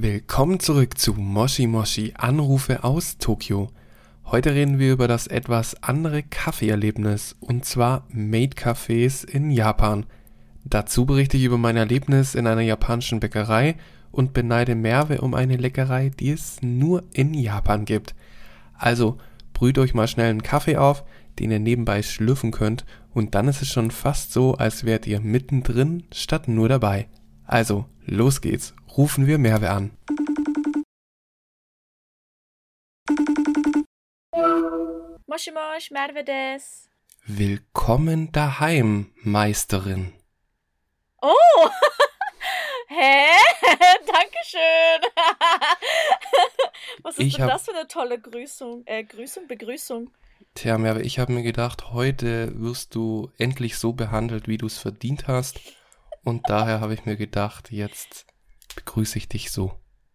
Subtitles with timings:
[0.00, 3.66] Willkommen zurück zu Moshi Moshi Anrufe aus Tokio.
[4.26, 10.06] Heute reden wir über das etwas andere Kaffeeerlebnis und zwar Maid-Cafés in Japan.
[10.62, 13.74] Dazu berichte ich über mein Erlebnis in einer japanischen Bäckerei
[14.12, 18.14] und beneide Merve um eine Leckerei, die es nur in Japan gibt.
[18.74, 19.18] Also
[19.52, 21.02] brüht euch mal schnell einen Kaffee auf,
[21.40, 22.84] den ihr nebenbei schlürfen könnt
[23.14, 27.08] und dann ist es schon fast so, als wärt ihr mittendrin statt nur dabei.
[27.48, 28.74] Also, los geht's.
[28.96, 29.90] Rufen wir Merve an.
[35.26, 36.88] Moshi Mosh, Merve des.
[37.26, 40.12] Willkommen daheim, Meisterin.
[41.20, 41.34] Oh!
[42.88, 43.26] Hä?
[44.06, 45.10] Dankeschön.
[47.02, 48.82] Was ist Ich denn hab- das für eine tolle Grüßung?
[48.86, 50.10] Äh, Grüßung, Begrüßung.
[50.54, 54.78] Tja, Merve, ich habe mir gedacht, heute wirst du endlich so behandelt, wie du es
[54.78, 55.60] verdient hast.
[56.28, 58.26] Und daher habe ich mir gedacht, jetzt
[58.74, 59.72] begrüße ich dich so.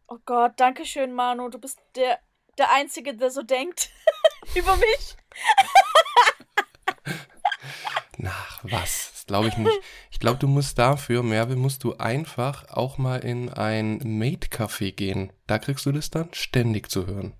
[0.08, 1.50] Oh Gott, Dankeschön, Manu.
[1.50, 2.20] Du bist der,
[2.60, 3.90] der Einzige, der so denkt
[4.56, 5.18] über mich.
[8.24, 9.10] Ach, was?
[9.12, 9.82] Das glaube ich nicht.
[10.12, 15.34] Ich glaube, du musst dafür, Merve, musst du einfach auch mal in ein Maid-Café gehen.
[15.48, 17.34] Da kriegst du das dann ständig zu hören.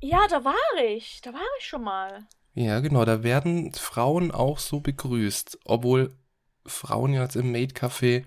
[0.00, 1.20] Ja, da war ich.
[1.20, 2.26] Da war ich schon mal.
[2.54, 6.18] Ja, genau, da werden Frauen auch so begrüßt, obwohl
[6.68, 8.24] Frauen jetzt im Maid-Café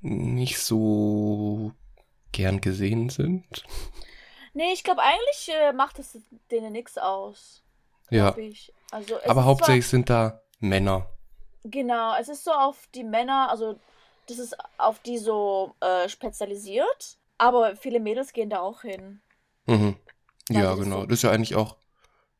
[0.00, 1.72] nicht so
[2.32, 3.64] gern gesehen sind.
[4.54, 6.18] Nee, ich glaube, eigentlich äh, macht es
[6.50, 7.62] denen nichts aus.
[8.10, 8.34] Ja.
[8.90, 11.10] Also, aber hauptsächlich sind da Männer.
[11.62, 13.78] Zwar, genau, es ist so auf die Männer, also
[14.28, 17.18] das ist auf die so äh, spezialisiert.
[17.38, 19.20] Aber viele Mädels gehen da auch hin.
[19.66, 19.96] Mhm.
[20.48, 21.00] Ja, Ja, das genau.
[21.00, 21.06] so.
[21.06, 21.76] Das ist ja eigentlich auch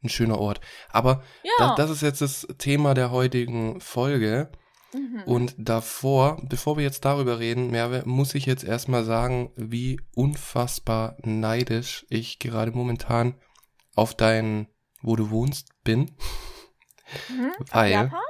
[0.03, 0.61] ein schöner Ort.
[0.91, 1.53] Aber Ja.
[1.69, 4.51] das, das ist jetzt das Thema der heutigen Folge.
[4.93, 5.23] Mhm.
[5.27, 11.17] Und davor, bevor wir jetzt darüber reden, Merve, muss ich jetzt erstmal sagen, wie unfassbar
[11.23, 13.35] neidisch ich gerade momentan
[13.95, 14.69] auf dein,
[15.03, 16.11] wo du wohnst, bin.
[17.29, 17.53] Mhm.
[17.71, 18.21] Weil, Japan?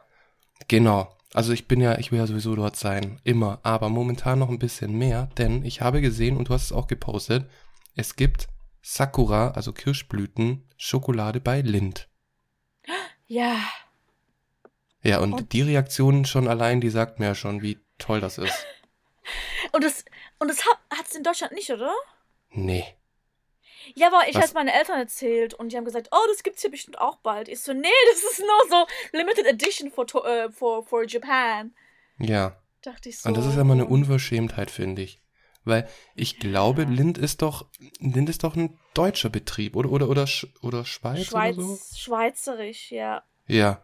[0.66, 4.48] genau, also ich bin ja, ich will ja sowieso dort sein, immer, aber momentan noch
[4.48, 7.48] ein bisschen mehr, denn ich habe gesehen, und du hast es auch gepostet,
[7.94, 8.48] es gibt
[8.82, 12.08] Sakura, also Kirschblüten, Schokolade bei Lind.
[13.26, 13.58] Ja.
[15.02, 18.38] Ja, und, Und- die Reaktion schon allein, die sagt mir ja schon, wie toll das
[18.38, 18.52] ist.
[19.72, 20.04] Und das,
[20.38, 21.92] und das hat es in Deutschland nicht, oder?
[22.50, 22.86] Nee.
[23.94, 26.70] Ja, aber ich habe meinen Eltern erzählt und die haben gesagt, oh, das gibt's hier
[26.70, 27.48] bestimmt auch bald.
[27.48, 31.74] Ich so, nee, das ist nur so Limited Edition for, To- äh, for, for Japan.
[32.18, 32.56] Ja.
[32.80, 33.28] Dachte ich so.
[33.28, 35.20] Und das ist ja mal eine Unverschämtheit, finde ich.
[35.64, 37.66] Weil ich glaube, Lind ist doch,
[37.98, 40.26] Lind ist doch ein deutscher Betrieb, oder, oder, oder,
[40.62, 41.78] oder Schweiz, Schweiz, oder so?
[41.94, 43.22] Schweizerisch, ja.
[43.46, 43.82] Ja.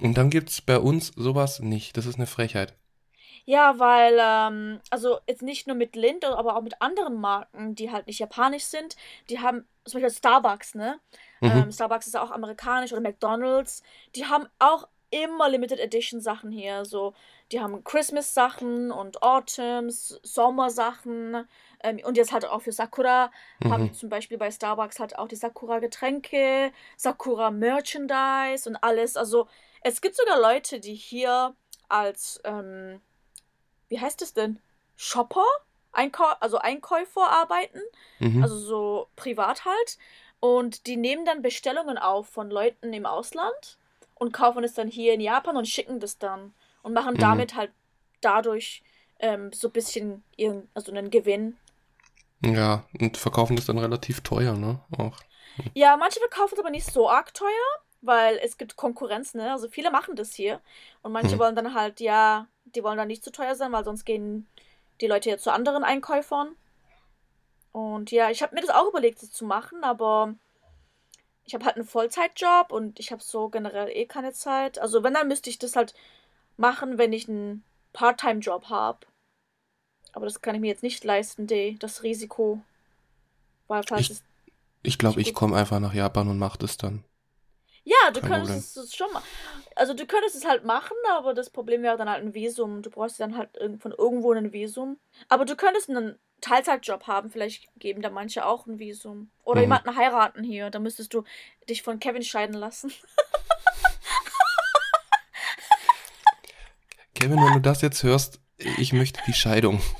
[0.00, 1.96] Und dann gibt's bei uns sowas nicht.
[1.96, 2.74] Das ist eine Frechheit.
[3.44, 7.90] Ja, weil, ähm, also jetzt nicht nur mit Lind, aber auch mit anderen Marken, die
[7.90, 8.96] halt nicht japanisch sind.
[9.30, 11.00] Die haben, zum Beispiel Starbucks, ne?
[11.40, 11.50] Mhm.
[11.50, 13.82] Ähm, Starbucks ist ja auch amerikanisch oder McDonald's.
[14.14, 16.84] Die haben auch immer Limited Edition Sachen hier.
[16.84, 17.14] So,
[17.50, 21.46] die haben Christmas Sachen und Autumns, Sommersachen.
[21.82, 23.30] Ähm, und jetzt halt auch für Sakura
[23.64, 23.86] haben Mhm.
[23.88, 29.16] die zum Beispiel bei Starbucks halt auch die Sakura Getränke, Sakura Merchandise und alles.
[29.16, 29.48] Also
[29.84, 31.54] es gibt sogar Leute, die hier
[31.88, 33.00] als, ähm,
[33.88, 34.60] wie heißt es denn?
[34.96, 35.44] Shopper?
[35.92, 37.80] Einkau also Einkäufer arbeiten
[38.20, 38.42] Mhm.
[38.42, 39.98] also so privat halt.
[40.40, 43.78] Und die nehmen dann Bestellungen auf von Leuten im Ausland
[44.16, 47.20] und kaufen es dann hier in Japan und schicken das dann und machen Mhm.
[47.20, 47.72] damit halt
[48.22, 48.82] dadurch
[49.20, 51.56] ähm, so ein bisschen ihren, also einen Gewinn.
[52.44, 54.80] ja, und verkaufen das dann relativ teuer, ne?
[54.98, 55.20] Auch.
[55.74, 57.50] Ja, manche verkaufen es aber nicht so arg teuer,
[58.02, 59.52] weil es gibt Konkurrenz, ne?
[59.52, 60.60] Also viele machen das hier
[61.02, 61.40] und manche Mhm.
[61.40, 64.46] wollen dann halt, ja, die wollen dann nicht zu teuer sein, weil sonst gehen
[65.00, 66.54] die Leute ja zu anderen Einkäufern.
[67.72, 70.34] Und ja, ich habe mir das auch überlegt, das zu machen, aber
[71.44, 74.78] ich habe halt einen Vollzeitjob und ich habe so generell eh keine Zeit.
[74.78, 75.94] Also wenn, dann müsste ich das halt
[76.56, 79.06] machen, wenn ich einen Part-Time-Job habe.
[80.12, 82.60] Aber das kann ich mir jetzt nicht leisten, die, das Risiko.
[83.68, 84.22] Weil falls Ich- es
[84.84, 87.04] Ich glaube, Nicht ich komme einfach nach Japan und mache das dann.
[87.84, 89.22] Ja, du Kein könntest es schon mal.
[89.74, 92.80] Also du könntest es halt machen, aber das Problem wäre dann halt ein Visum.
[92.82, 93.50] Du brauchst dann halt
[93.80, 94.98] von irgendwo ein Visum.
[95.28, 99.30] Aber du könntest einen Teilzeitjob haben, vielleicht geben da manche auch ein Visum.
[99.44, 99.64] Oder Mhm.
[99.64, 100.70] jemanden heiraten hier.
[100.70, 101.24] Da müsstest du
[101.68, 102.92] dich von Kevin scheiden lassen.
[107.14, 109.80] Kevin, wenn du das jetzt hörst, ich möchte die Scheidung.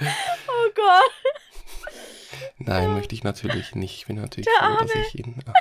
[0.00, 1.12] Oh Gott.
[2.68, 3.94] Nein, möchte ich natürlich nicht.
[3.96, 5.42] Ich bin natürlich Der froh, dass ich ihn.
[5.46, 5.52] Ach,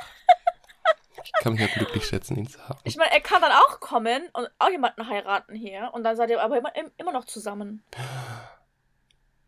[1.24, 2.80] ich kann mich ja glücklich schätzen, ihn zu haben.
[2.84, 6.30] Ich meine, er kann dann auch kommen und auch jemanden heiraten hier und dann seid
[6.30, 7.84] ihr aber immer, immer noch zusammen.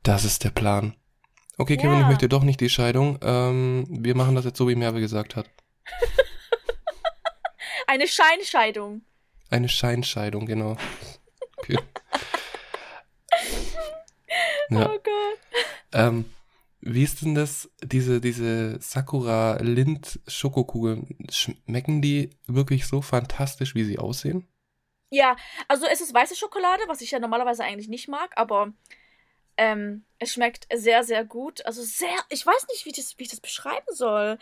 [0.03, 0.95] Das ist der Plan.
[1.57, 2.01] Okay, Kevin, Ja.
[2.01, 3.19] ich möchte doch nicht die Scheidung.
[3.21, 5.49] Ähm, wir machen das jetzt so, wie Merve gesagt hat.
[7.87, 9.01] Eine Scheinscheidung.
[9.49, 10.77] Eine Scheinscheidung, genau.
[11.57, 11.77] Okay.
[14.71, 14.85] Ja.
[14.87, 15.39] Oh Gott.
[15.93, 16.25] Ähm,
[16.81, 21.17] wie ist denn das, diese, diese Sakura Lind Schokokugeln?
[21.29, 24.47] Schmecken die wirklich so fantastisch, wie sie aussehen?
[25.11, 25.35] Ja,
[25.67, 28.73] also es ist weiße Schokolade, was ich ja normalerweise eigentlich nicht mag, aber
[29.57, 31.65] ähm, es schmeckt sehr, sehr gut.
[31.65, 34.37] Also sehr, ich weiß nicht, wie, das, wie ich das beschreiben soll.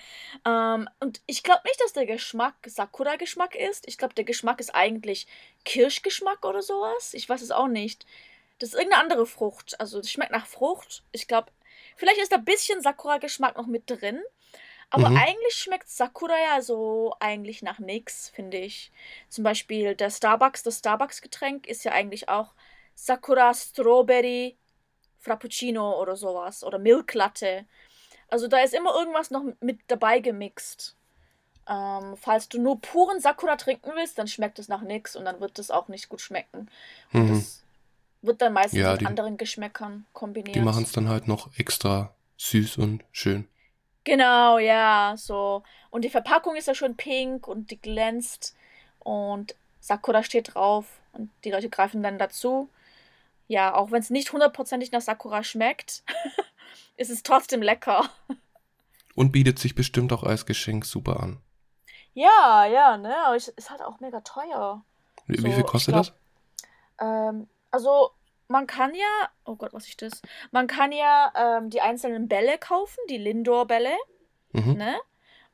[0.45, 3.87] Ähm, und ich glaube nicht, dass der Geschmack Sakura-Geschmack ist.
[3.87, 5.25] Ich glaube, der Geschmack ist eigentlich
[5.65, 7.15] Kirschgeschmack oder sowas.
[7.15, 8.05] Ich weiß es auch nicht.
[8.59, 9.79] Das ist irgendeine andere Frucht.
[9.79, 11.03] Also es schmeckt nach Frucht.
[11.11, 11.51] Ich glaube,
[11.97, 14.21] vielleicht ist da ein bisschen Sakura-Geschmack noch mit drin.
[14.89, 15.17] Aber Mhm.
[15.17, 18.91] eigentlich schmeckt Sakura ja so eigentlich nach nix, finde ich.
[19.29, 22.53] Zum Beispiel der Starbucks, das Starbucks-Getränk ist ja eigentlich auch
[22.95, 24.57] Sakura Strawberry
[25.19, 26.63] Frappuccino oder sowas.
[26.63, 27.65] Oder Milk Latte.
[28.29, 30.95] Also da ist immer irgendwas noch mit dabei gemixt.
[31.69, 35.41] Ähm, falls du nur puren Sakura trinken willst, dann schmeckt es nach nix und dann
[35.41, 36.69] wird es auch nicht gut schmecken.
[37.11, 37.29] Und Mhm.
[37.29, 37.63] das
[38.21, 40.55] wird dann meistens Ja, mit die- anderen Geschmäckern kombiniert.
[40.55, 43.47] Die machen es dann halt noch extra süß und schön.
[44.03, 45.63] Genau, ja, so.
[45.89, 48.55] Und die Verpackung ist ja schon pink und die glänzt
[48.99, 52.69] und Sakura steht drauf und die Leute greifen dann dazu.
[53.47, 56.03] Ja, auch wenn es nicht hundertprozentig nach Sakura schmeckt,
[56.97, 58.09] ist es trotzdem lecker.
[59.15, 61.39] Und bietet sich bestimmt auch als Geschenk super an.
[62.13, 64.83] Ja, ja, ne, aber es ist halt auch mega teuer.
[65.27, 66.13] Wie, So, viel kostet glaub- das?
[66.99, 68.11] Ähm, also
[68.47, 70.21] man kann ja, oh Gott, was ist das?
[70.51, 73.95] Man kann ja ähm, die einzelnen Bälle kaufen, die Lindor-Bälle.
[74.53, 74.73] Mhm.
[74.73, 74.97] ne?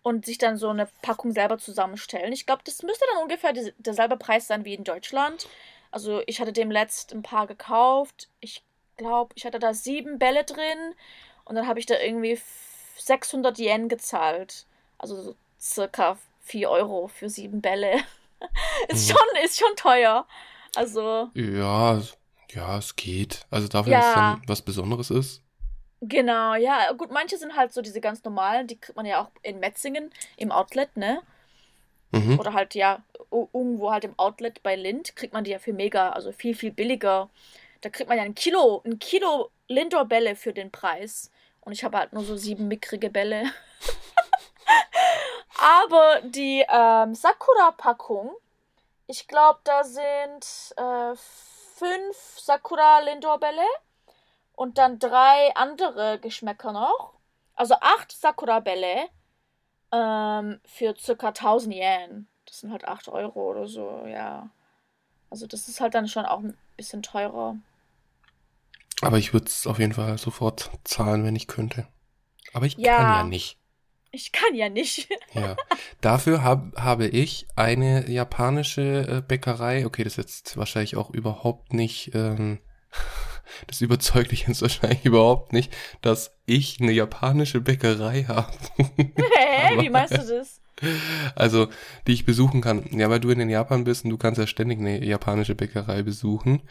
[0.03, 2.33] Und sich dann so eine Packung selber zusammenstellen.
[2.33, 5.47] Ich glaube, das müsste dann ungefähr die, derselbe Preis sein wie in Deutschland.
[5.91, 8.29] Also ich hatte dem letzt ein paar gekauft.
[8.41, 8.63] Ich
[8.97, 10.93] glaube, ich hatte da sieben Bälle drin
[11.45, 14.65] und dann habe ich da irgendwie f- 600 Yen gezahlt.
[14.97, 17.93] Also so circa 4 Euro für sieben Bälle.
[18.89, 19.13] ist, Mhm.
[19.15, 20.27] schon, ist schon teuer.
[20.75, 22.17] Also Ja, es-
[22.51, 23.45] ja, es geht.
[23.49, 24.33] Also dafür, dass es Ja.
[24.33, 25.41] dann was Besonderes ist.
[26.01, 29.31] Genau, ja, gut, manche sind halt so diese ganz normalen, die kriegt man ja auch
[29.41, 31.21] in Metzingen im Outlet, ne?
[32.11, 32.39] Mhm.
[32.39, 36.09] Oder halt ja, irgendwo halt im Outlet bei Lind kriegt man die ja für mega,
[36.09, 37.29] also viel, viel billiger.
[37.81, 41.31] Da kriegt man ja ein Kilo, ein Kilo Lindor-Bälle für den Preis.
[41.61, 43.45] Und ich habe halt nur so sieben mickrige Bälle.
[45.57, 48.31] Aber die ähm, Sakura-Packung,
[49.07, 53.65] ich glaube, da sind äh, fünf Sakura-Lindor-Bälle
[54.55, 57.13] und dann drei andere Geschmäcker noch.
[57.55, 59.09] Also acht Sakura-Bälle
[59.91, 62.27] ähm, für circa 1000 Yen.
[62.45, 64.49] Das sind halt 8 Euro oder so, ja.
[65.29, 67.57] Also das ist halt dann schon auch ein bisschen teurer.
[69.01, 71.87] Aber ich würde es auf jeden Fall sofort zahlen, wenn ich könnte.
[72.53, 72.97] Aber ich Ja.
[72.97, 73.57] kann ja nicht.
[74.15, 75.09] Ich kann ja nicht.
[75.33, 75.55] Ja.
[75.99, 79.83] Dafür hab, habe ich eine japanische äh, Bäckerei.
[79.87, 82.11] Okay, das ist jetzt wahrscheinlich auch überhaupt nicht.
[82.13, 82.59] Ähm,
[83.67, 88.53] das überzeugt dich jetzt wahrscheinlich überhaupt nicht, dass ich eine japanische Bäckerei habe.
[88.77, 89.81] Hä?
[89.81, 90.61] Wie meinst du das?
[91.35, 91.67] Also,
[92.05, 92.85] die ich besuchen kann.
[92.91, 96.03] Ja, weil du in den Japan bist und du kannst ja ständig eine japanische Bäckerei
[96.03, 96.61] besuchen.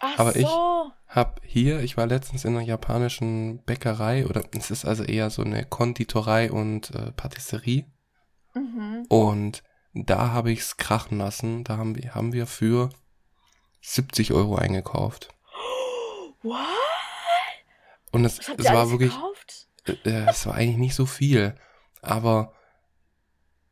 [0.00, 0.90] Ach Aber ich- so.
[1.08, 5.42] Hab hier, ich war letztens in einer japanischen Bäckerei oder es ist also eher so
[5.42, 7.86] eine Konditorei und äh, Patisserie.
[8.54, 9.06] Mhm.
[9.08, 9.62] Und
[9.94, 11.64] da habe ich's krachen lassen.
[11.64, 12.90] Da haben wir, haben wir für
[13.80, 15.30] 70 Euro eingekauft.
[16.42, 16.58] What?
[18.12, 19.68] Und es, es war wirklich, gekauft?
[20.04, 21.54] äh, es war eigentlich nicht so viel.
[22.02, 22.52] Aber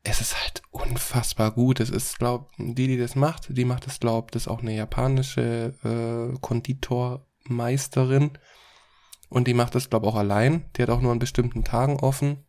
[0.02, 1.80] es ist halt unfassbar gut.
[1.80, 4.74] Es ist, glaub, die, die das macht, die macht es, glaub, das ist auch eine
[4.74, 6.38] japanische äh,
[7.46, 8.38] Konditormeisterin.
[9.28, 10.70] Und die macht das, glaub, auch allein.
[10.76, 12.44] Die hat auch nur an bestimmten Tagen offen.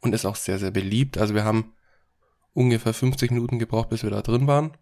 [0.00, 1.18] Und ist auch sehr, sehr beliebt.
[1.18, 1.74] Also wir haben
[2.54, 4.76] ungefähr 50 Minuten gebraucht, bis wir da drin waren.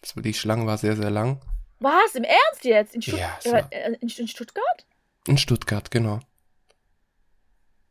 [0.00, 1.40] Das, die Schlange war sehr, sehr lang.
[1.80, 2.14] Was?
[2.14, 2.94] Im Ernst jetzt?
[2.94, 4.86] In, Stutt Ja, äh, war- äh, in, in Stuttgart?
[5.26, 6.20] In Stuttgart, genau.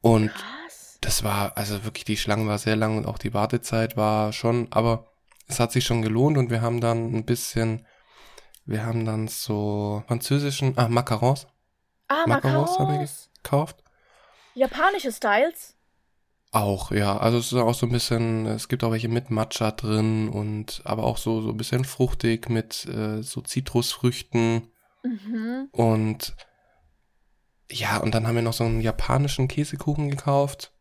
[0.01, 0.97] Und Krass.
[1.01, 4.67] das war, also wirklich, die Schlange war sehr lang und auch die Wartezeit war schon,
[4.71, 5.11] aber
[5.47, 7.85] es hat sich schon gelohnt und wir haben dann ein bisschen,
[8.67, 11.47] wir haben dann so französischen, ah, Macarons
[12.09, 13.29] Ah, Macarons haben wir Macarons.
[13.43, 13.83] gekauft.
[14.53, 15.75] Japanische Styles?
[16.51, 17.17] Auch, ja.
[17.17, 20.81] Also es ist auch so ein bisschen, es gibt auch welche mit Matcha drin und
[20.85, 24.71] aber auch so, so ein bisschen fruchtig mit äh, so Zitrusfrüchten
[25.03, 25.69] Mhm.
[25.71, 26.35] und
[27.69, 30.73] ja, und dann haben wir noch so einen japanischen Käsekuchen gekauft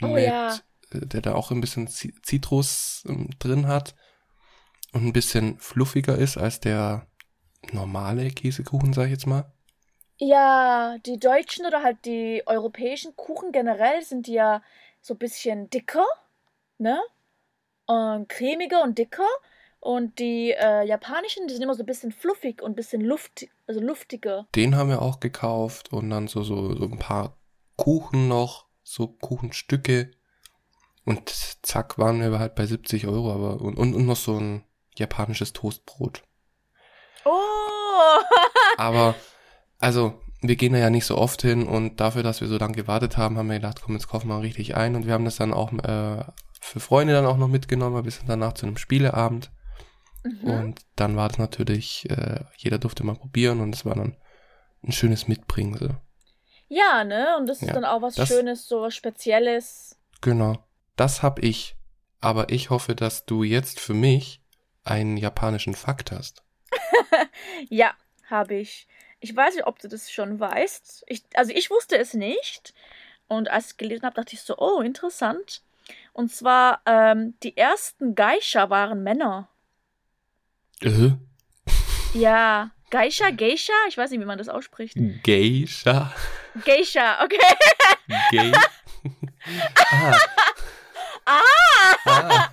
[0.00, 0.56] Oh mit ja.
[0.92, 3.94] der da auch ein bisschen Zitrus ähm, drin hat
[4.92, 7.06] und ein bisschen fluffiger ist als der
[7.72, 9.52] normale Käsekuchen, sag ich jetzt mal.
[10.18, 14.62] Ja, die deutschen oder halt die europäischen Kuchen generell sind ja
[15.00, 16.06] so ein bisschen dicker,
[16.78, 17.00] ne?
[17.86, 19.28] Und cremiger und dicker.
[19.80, 23.46] Und die äh, japanischen, die sind immer so ein bisschen fluffig und ein bisschen luft,
[23.66, 24.46] also luftiger.
[24.54, 27.36] Den haben wir auch gekauft und dann so, so, so ein paar
[27.76, 30.10] Kuchen noch, so Kuchenstücke.
[31.04, 31.28] Und
[31.62, 34.64] zack, waren wir halt bei 70 Euro, aber und, und, und noch so ein
[34.96, 36.22] japanisches Toastbrot.
[37.24, 38.20] Oh!
[38.76, 39.14] aber,
[39.78, 42.74] also, wir gehen da ja nicht so oft hin und dafür, dass wir so lange
[42.74, 45.36] gewartet haben, haben wir gedacht, komm, jetzt kaufen wir richtig ein und wir haben das
[45.36, 46.24] dann auch äh,
[46.60, 49.50] für Freunde dann auch noch mitgenommen, weil wir sind danach zu einem Spieleabend
[50.24, 50.50] Mhm.
[50.50, 54.16] Und dann war das natürlich, äh, jeder durfte mal probieren und es war dann
[54.82, 56.00] ein schönes Mitbringsel.
[56.68, 57.36] Ja, ne?
[57.38, 59.98] Und das ja, ist dann auch was das, Schönes, so was Spezielles.
[60.22, 60.58] Genau.
[60.96, 61.76] Das hab ich.
[62.20, 64.42] Aber ich hoffe, dass du jetzt für mich
[64.82, 66.42] einen japanischen Fakt hast.
[67.68, 67.94] ja,
[68.28, 68.86] habe ich.
[69.20, 71.04] Ich weiß nicht, ob du das schon weißt.
[71.06, 72.74] Ich, also ich wusste es nicht.
[73.26, 75.62] Und als ich gelesen habe, dachte ich so, oh, interessant.
[76.12, 79.48] Und zwar, ähm, die ersten Geisha waren Männer.
[80.80, 81.12] Äh?
[82.12, 83.72] Ja, Geisha, Geisha?
[83.88, 84.96] Ich weiß nicht, wie man das ausspricht.
[85.22, 86.14] Geisha.
[86.64, 87.38] Geisha, okay.
[88.30, 88.52] Gay.
[89.76, 90.18] ah.
[91.24, 91.96] ah.
[92.06, 92.50] ah.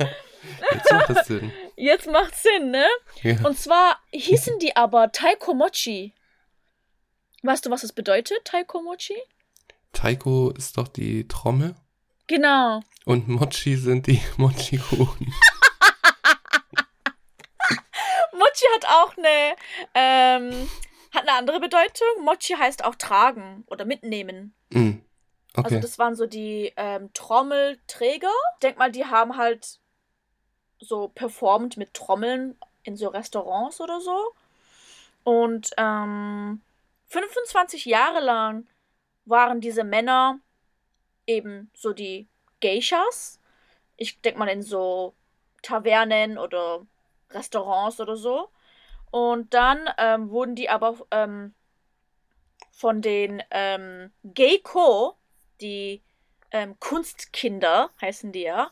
[0.74, 1.52] Jetzt macht das Sinn.
[1.76, 2.86] Jetzt macht Sinn, ne?
[3.24, 3.46] Ja.
[3.46, 6.14] Und zwar hießen die aber Taiko Mochi.
[7.44, 9.18] Weißt du, was das bedeutet, Taiko Mochi?
[9.94, 11.76] Taiko ist doch die Trommel.
[12.28, 12.82] Genau.
[13.06, 15.34] Und Mochi sind die Mochi-Kuchen.
[18.34, 19.56] Mochi hat auch eine,
[19.94, 20.70] ähm,
[21.14, 22.08] hat eine andere Bedeutung.
[22.24, 24.54] Mochi heißt auch tragen oder mitnehmen.
[24.70, 25.00] Mm.
[25.54, 25.66] Okay.
[25.66, 28.32] Also das waren so die ähm, Trommelträger.
[28.56, 29.81] Ich denk mal, die haben halt
[30.82, 34.34] so performt mit Trommeln in so Restaurants oder so.
[35.24, 36.62] Und ähm,
[37.08, 38.68] 25 Jahre lang
[39.26, 40.40] waren diese Männer
[41.28, 42.28] eben so die
[42.60, 43.40] Geishas.
[43.98, 45.14] Ich denke mal in so
[45.62, 46.86] Tavernen oder
[47.30, 48.50] Restaurants oder so.
[49.12, 51.54] Und dann ähm, wurden die aber ähm,
[52.72, 55.16] von den ähm, Geiko,
[55.60, 56.02] die
[56.52, 58.72] ähm, Kunstkinder heißen die ja,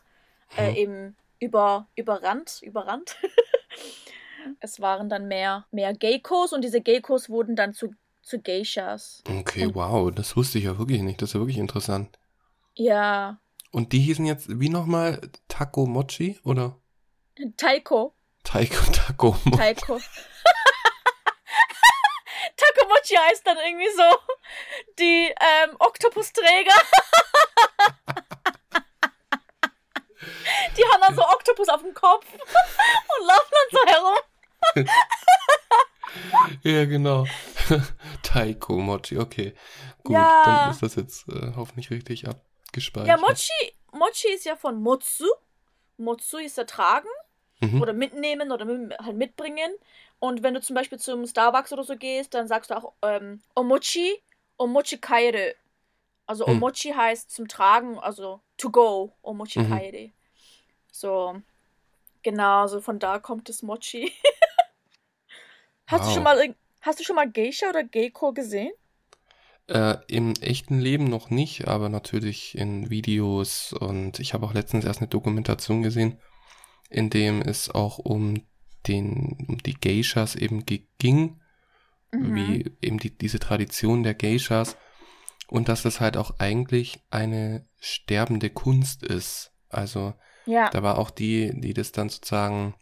[0.58, 3.18] äh, eben über, überrannt, überrannt.
[4.60, 9.24] es waren dann mehr, mehr Geikos und diese Geikos wurden dann zu, zu Geishas.
[9.28, 11.22] Okay, und, wow, das wusste ich ja wirklich nicht.
[11.22, 12.18] Das ist ja wirklich interessant.
[12.76, 13.40] Ja.
[13.72, 16.78] Und die hießen jetzt wie nochmal Taco Mochi oder?
[17.58, 18.14] Taiko.
[18.44, 19.58] Taiko Taco Mochi.
[19.58, 20.00] Taiko.
[22.58, 24.18] Taco Mochi heißt dann irgendwie so
[24.98, 26.76] die ähm, Oktopusträger.
[30.78, 34.18] Die haben dann so Oktopus auf dem Kopf und laufen dann so herum.
[36.64, 37.26] ja, genau.
[38.24, 39.54] Taiko Mochi, okay.
[40.04, 40.44] Gut, ja.
[40.46, 43.08] dann ist das jetzt äh, hoffentlich richtig abgespeichert.
[43.08, 45.26] Ja, Mochi, Mochi ist ja von Motsu.
[45.98, 47.10] Motsu ist ja tragen
[47.60, 47.82] mhm.
[47.82, 49.72] oder mitnehmen oder mit, halt mitbringen.
[50.20, 53.42] Und wenn du zum Beispiel zum Starbucks oder so gehst, dann sagst du auch ähm,
[53.56, 54.22] Omochi,
[54.58, 55.56] Omochi kaire.
[56.26, 56.54] Also mhm.
[56.54, 59.70] Omochi heißt zum Tragen, also to go, Omochi mhm.
[59.70, 60.12] kaire.
[60.92, 61.42] So,
[62.24, 64.12] genau, so von da kommt das Mochi.
[65.88, 66.08] hast, wow.
[66.08, 68.72] du schon mal, hast du schon mal Geisha oder Geiko gesehen?
[69.68, 74.86] Äh, Im echten Leben noch nicht, aber natürlich in Videos und ich habe auch letztens
[74.86, 76.20] erst eine Dokumentation gesehen
[76.90, 78.42] in dem es auch um
[78.88, 81.40] den, um die Geishas eben ging,
[82.12, 82.36] mhm.
[82.36, 84.76] wie eben die, diese Tradition der Geishas
[85.48, 89.54] und dass das halt auch eigentlich eine sterbende Kunst ist.
[89.70, 90.14] Also
[90.50, 90.70] ja.
[90.70, 92.76] da war auch die, die das dann sozusagen,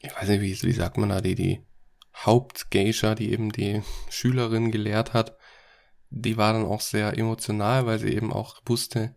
[0.00, 1.66] ich weiß nicht, wie, wie sagt man da, die, die
[2.14, 5.36] Hauptgeisha, die eben die Schülerin gelehrt hat,
[6.10, 9.14] die war dann auch sehr emotional, weil sie eben auch wusste,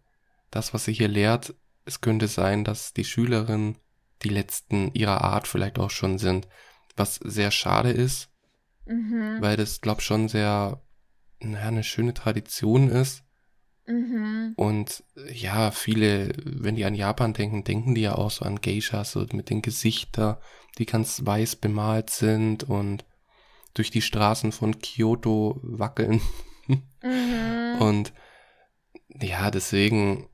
[0.51, 3.77] das, was sie hier lehrt, es könnte sein, dass die Schülerin
[4.23, 6.47] die letzten ihrer Art vielleicht auch schon sind,
[6.95, 8.29] was sehr schade ist,
[8.85, 9.37] mhm.
[9.39, 10.81] weil das, glaube schon sehr,
[11.39, 13.23] naja, eine schöne Tradition ist.
[13.89, 14.53] Mhm.
[14.55, 19.12] Und ja, viele, wenn die an Japan denken, denken die ja auch so an Geishas,
[19.12, 20.38] so mit den Gesichtern,
[20.77, 23.05] die ganz weiß bemalt sind und
[23.74, 26.22] durch die Straßen von Kyoto wackeln.
[27.01, 27.77] Mhm.
[27.79, 28.13] Und
[29.22, 30.29] ja, deswegen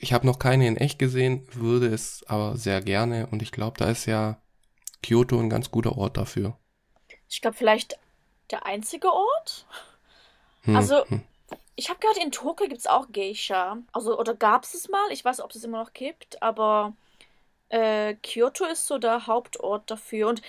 [0.00, 3.76] ich habe noch keine in echt gesehen, würde es aber sehr gerne und ich glaube,
[3.78, 4.40] da ist ja
[5.02, 6.56] Kyoto ein ganz guter Ort dafür.
[7.28, 7.98] Ich glaube, vielleicht
[8.50, 9.66] der einzige Ort.
[10.62, 11.22] Hm, also, hm.
[11.76, 13.78] Ich habe gehört, in Tokio gibt es auch Geisha.
[13.92, 15.10] Also, oder gab es es mal?
[15.12, 16.94] Ich weiß, ob es es immer noch gibt, aber
[17.70, 20.28] äh, Kyoto ist so der Hauptort dafür.
[20.28, 20.42] Und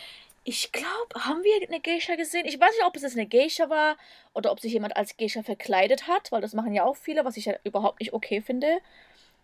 [0.44, 2.46] ich glaube, haben wir eine Geisha gesehen?
[2.48, 3.98] Ich weiß nicht, ob es jetzt eine Geisha war
[4.34, 7.38] oder ob sich jemand als Geisha verkleidet hat, weil das machen ja auch viele, was
[7.38, 8.80] ich ja überhaupt nicht okay finde.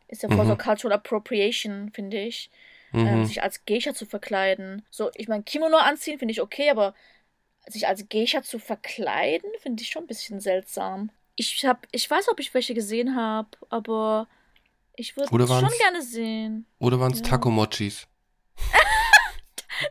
[0.08, 0.58] Ist ja voll so Mhm.
[0.58, 2.50] Cultural Appropriation, finde ich.
[2.92, 3.08] Mhm.
[3.08, 4.86] Ähm, sich als Geisha zu verkleiden.
[4.92, 6.96] So, ich meine, Kimono anziehen finde ich okay, aber
[7.68, 11.12] sich als Geisha zu verkleiden, finde ich schon ein bisschen seltsam.
[11.36, 14.28] Ich hab, ich weiß, ob ich welche gesehen habe, aber
[14.96, 16.66] ich würde Oder schon gerne sehen.
[16.80, 17.26] Oder waren es Ja.
[17.26, 18.08] Takomochis?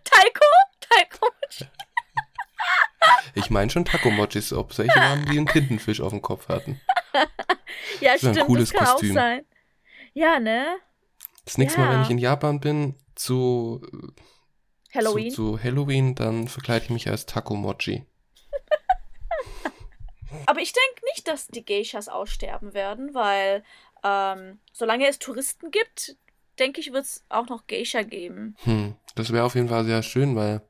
[0.04, 0.44] Taiko?
[0.80, 1.28] Taiko?
[3.34, 6.80] Ich meine schon Takomochis, ob es welche waren, die einen Tintenfisch auf dem Kopf hatten.
[8.00, 9.10] Ja, Das wär ein stimmt, cooles das kann Kostüm.
[9.10, 9.44] auch sein.
[10.14, 10.76] Ja, ne?
[11.44, 12.02] Das nächste Mal, wenn Ja.
[12.04, 13.82] ich in Japan bin, zu,
[14.94, 15.30] Halloween.
[15.30, 18.06] Zu, zu Halloween, dann verkleide ich mich als Takomochi.
[20.46, 23.64] Aber ich denke nicht, dass die Geishas aussterben werden, weil
[24.02, 26.16] ähm, solange es Touristen gibt,
[26.58, 28.56] denke ich, wird es auch noch Geisha geben.
[28.64, 30.62] Hm, das wäre auf jeden Fall sehr schön, weil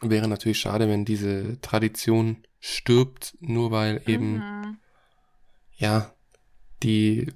[0.00, 4.78] wäre natürlich schade, wenn diese Tradition stirbt, nur weil eben, Mhm.
[5.76, 6.14] ja,
[6.82, 7.32] die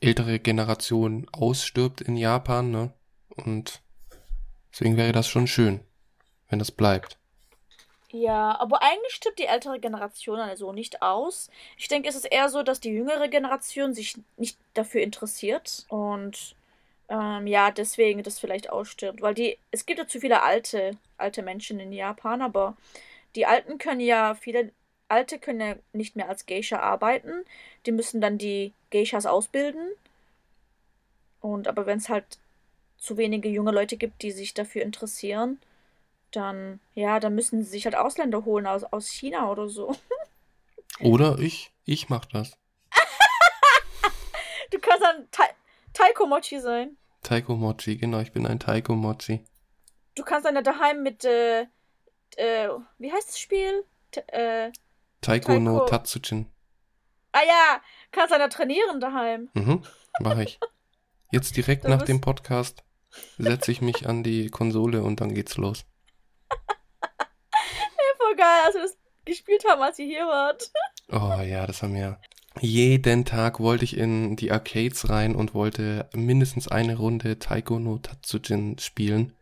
[0.00, 2.92] ältere Generation ausstirbt in Japan, ne?
[3.28, 3.82] Und
[4.72, 5.80] deswegen wäre das schon schön,
[6.48, 7.18] wenn das bleibt.
[8.12, 11.50] Ja, aber eigentlich stirbt die ältere Generation also nicht aus.
[11.76, 16.54] Ich denke, es ist eher so, dass die jüngere Generation sich nicht dafür interessiert und
[17.08, 19.22] ähm, ja, deswegen das vielleicht ausstirbt.
[19.22, 22.76] Weil die, es gibt ja zu viele alte, alte Menschen in Japan, aber
[23.34, 24.72] die Alten können ja, viele
[25.08, 27.44] Alte können ja nicht mehr als Geisha arbeiten.
[27.86, 29.88] Die müssen dann die Geishas ausbilden.
[31.40, 32.38] Und aber wenn es halt
[32.98, 35.60] zu wenige junge Leute gibt, die sich dafür interessieren,
[36.30, 39.94] dann, ja, dann müssen sie sich halt Ausländer holen aus, aus China oder so.
[41.00, 42.56] Oder ich, ich mach das.
[44.70, 45.44] Du kannst dann Ta
[45.92, 46.96] Taiko-Mochi sein.
[47.22, 49.44] Taikomochi, genau, ich bin ein Taikomochi.
[50.14, 51.62] Du kannst dann ja daheim mit, äh,
[52.36, 52.68] äh,
[52.98, 53.84] wie heißt das Spiel?
[54.10, 54.72] T äh,
[55.20, 55.90] Taiko no Taiko.
[55.90, 56.46] Tatsujin.
[57.32, 57.80] ah ja,
[58.12, 59.50] kannst dann ja trainieren daheim.
[59.54, 59.84] Mhm,
[60.20, 60.58] mache ich.
[61.30, 62.84] Jetzt direkt nach dem Podcast
[63.38, 65.84] setze ich mich an die Konsole und dann geht's los.
[68.36, 70.70] Geil, als wir das gespielt haben, als ihr hier wart.
[71.10, 72.18] Oh ja, das haben wir.
[72.60, 77.98] Jeden Tag wollte ich in die Arcades rein und wollte mindestens eine Runde Taiko no
[77.98, 79.36] Tatsujin spielen.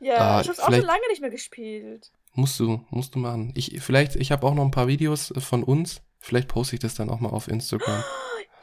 [0.00, 2.10] Ja, Ah, ich hab's auch schon lange nicht mehr gespielt.
[2.34, 3.52] Musst du, musst du machen.
[3.56, 6.00] Ich, vielleicht, ich habe auch noch ein paar Videos von uns.
[6.18, 8.02] Vielleicht poste ich das dann auch mal auf Instagram.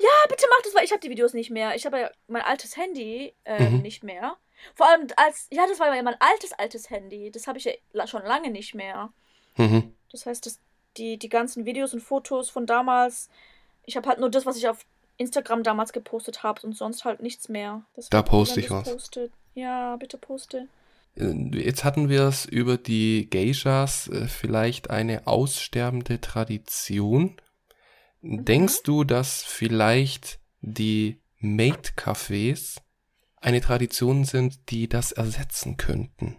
[0.02, 1.76] Ja, bitte mach das, weil ich habe die Videos nicht mehr.
[1.76, 3.82] Ich habe ja mein altes Handy äh, Mhm.
[3.82, 4.38] nicht mehr.
[4.74, 7.32] Vor allem als, ja, das war ja mein altes, altes Handy.
[7.32, 9.12] Das habe ich ja schon lange nicht mehr.
[9.60, 9.94] Mhm.
[10.12, 10.60] Das heißt, das,
[10.98, 13.30] die, die ganzen Videos und Fotos von damals,
[13.86, 14.86] ich habe halt nur das, was ich auf
[15.18, 17.84] Instagram damals gepostet habe und sonst halt nichts mehr.
[17.96, 18.92] Das Da poste ich was.
[18.92, 19.32] Postet.
[19.54, 20.68] Ja, bitte poste.
[21.16, 27.40] Äh, Jetzt hatten wir es über die Geishas, äh, vielleicht eine aussterbende Tradition.
[28.22, 32.78] Denkst du, dass vielleicht die Maid-Cafés
[33.38, 36.38] eine Tradition sind, die das ersetzen könnten?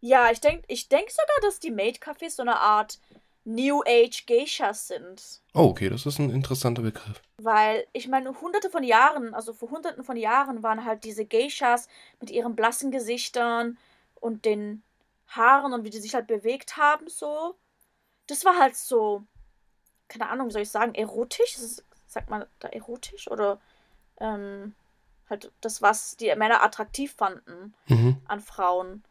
[0.00, 2.98] Ja, ich denke ich denk sogar, dass die Maid-Cafés so eine Art
[3.44, 5.40] New Age Geishas sind.
[5.54, 7.22] Oh, okay, das ist ein interessanter Begriff.
[7.38, 11.88] Weil, ich meine, hunderte von Jahren, also vor hunderten von Jahren waren halt diese Geishas
[12.20, 13.78] mit ihren blassen Gesichtern
[14.14, 14.82] und den
[15.28, 17.56] Haaren und wie die sich halt bewegt haben, so.
[18.26, 19.24] Das war halt so,
[20.08, 21.56] keine Ahnung, wie soll ich sagen, erotisch?
[21.56, 23.30] Ist, sagt man da erotisch?
[23.30, 23.58] Oder
[24.20, 24.74] ähm,
[25.28, 28.18] halt das, was die Männer attraktiv fanden Mhm.
[28.26, 29.02] an Frauen.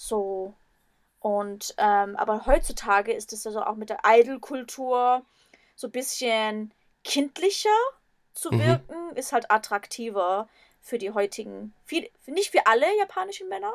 [0.00, 0.54] So.
[1.18, 5.22] Und, ähm, aber heutzutage ist es also auch mit der Idol-Kultur
[5.74, 7.68] so ein bisschen kindlicher
[8.32, 8.60] zu Mhm.
[8.60, 10.48] wirken, ist halt attraktiver
[10.80, 13.72] für die heutigen, viel, nicht für alle japanischen Männer,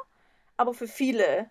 [0.55, 1.49] aber für viele.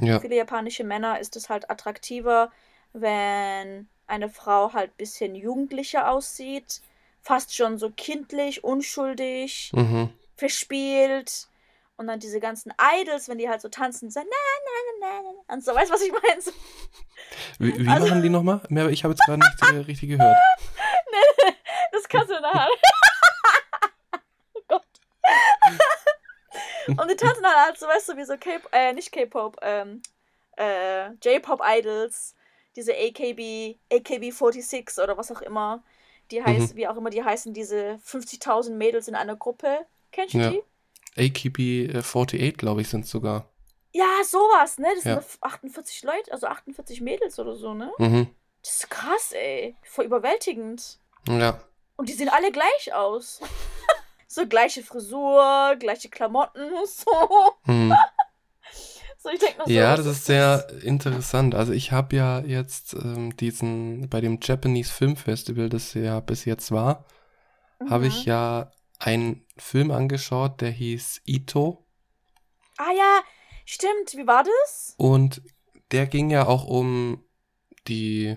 [0.00, 2.50] Ja, Viele japanische Männer ist es halt attraktiver,
[2.94, 6.80] wenn eine Frau halt ein bisschen jugendlicher aussieht,
[7.20, 10.08] fast schon so kindlich, unschuldig mhm.
[10.36, 11.48] verspielt.
[11.98, 15.30] Und dann diese ganzen Idols, wenn die halt so tanzen, so na na na na
[15.48, 16.40] na und so, weißt du, was ich meine?
[16.42, 16.50] So,
[17.58, 18.60] Wie, wie Also- machen die nochmal?
[18.92, 20.36] Ich habe jetzt gerade nicht äh, richtig gehört.
[21.92, 22.68] das kannst du nachher.
[24.54, 24.84] oh Gott.
[26.88, 30.02] und die tanzen halt so, weißt du, wie so K äh, nicht K-Pop, ähm,
[30.58, 32.34] äh, J-Pop-Idols,
[32.76, 35.82] diese AKB, AKB46 oder was auch immer.
[36.30, 39.86] Die heißt, wie auch immer die heißen, diese 50.000 Mädels in einer Gruppe.
[40.12, 40.50] Kennst du Ja.
[40.50, 40.62] die?
[41.16, 43.50] AKB48, glaube ich, sind sogar.
[43.92, 44.88] Ja, sowas, ne?
[44.96, 45.20] Das Ja.
[45.20, 47.90] sind 48 Leute, also 48 Mädels oder so, ne?
[47.98, 48.28] Mhm.
[48.62, 49.76] Das ist krass, ey.
[49.82, 50.98] Voll überwältigend.
[51.28, 51.60] Ja.
[51.96, 53.40] Und die sehen alle gleich aus.
[54.28, 57.54] so gleiche Frisur, gleiche Klamotten, so.
[57.64, 57.94] Hm.
[59.18, 61.54] so ich denke noch so, Ja, das ist sehr interessant.
[61.54, 66.44] Also ich habe ja jetzt ähm, diesen, bei dem Japanese Film Festival, das ja bis
[66.44, 67.06] jetzt war,
[67.80, 67.90] mhm.
[67.90, 71.86] habe ich ja einen Film angeschaut, der hieß Ito.
[72.78, 73.20] Ah ja,
[73.64, 74.14] stimmt.
[74.14, 74.94] Wie war das?
[74.98, 75.42] Und
[75.90, 77.24] der ging ja auch um
[77.88, 78.36] die,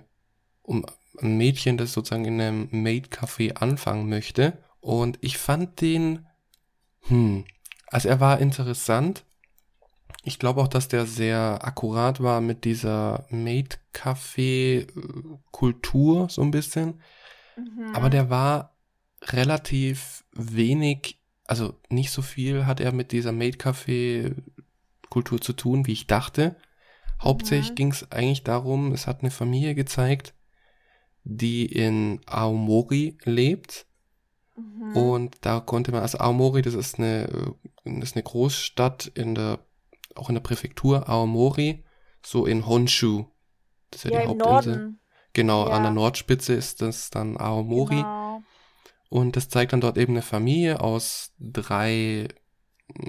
[0.62, 0.86] um
[1.20, 4.64] ein Mädchen, das sozusagen in einem Maid-Café anfangen möchte.
[4.80, 6.26] Und ich fand den,
[7.02, 7.46] hm,
[7.88, 9.24] also er war interessant.
[10.24, 17.02] Ich glaube auch, dass der sehr akkurat war mit dieser Maid-Café-Kultur so ein bisschen.
[17.56, 17.96] Mhm.
[17.96, 18.76] Aber der war
[19.24, 26.08] relativ wenig, also nicht so viel hat er mit dieser Maid-Café-Kultur zu tun, wie ich
[26.08, 26.56] dachte.
[27.22, 27.76] Hauptsächlich mhm.
[27.76, 30.34] ging es eigentlich darum, es hat eine Familie gezeigt,
[31.24, 33.86] die in Aomori lebt.
[34.56, 34.96] Mhm.
[34.96, 39.60] Und da konnte man, also Aomori, das ist eine, das ist eine Großstadt in der,
[40.16, 41.84] auch in der Präfektur Aomori,
[42.26, 43.26] so in Honshu.
[43.92, 44.78] Das ist ja, ja die Hauptinsel.
[44.78, 45.00] Norden.
[45.34, 45.76] Genau, ja.
[45.76, 47.98] an der Nordspitze ist das dann Aomori.
[47.98, 48.19] Genau.
[49.10, 52.28] Und das zeigt dann dort eben eine Familie aus drei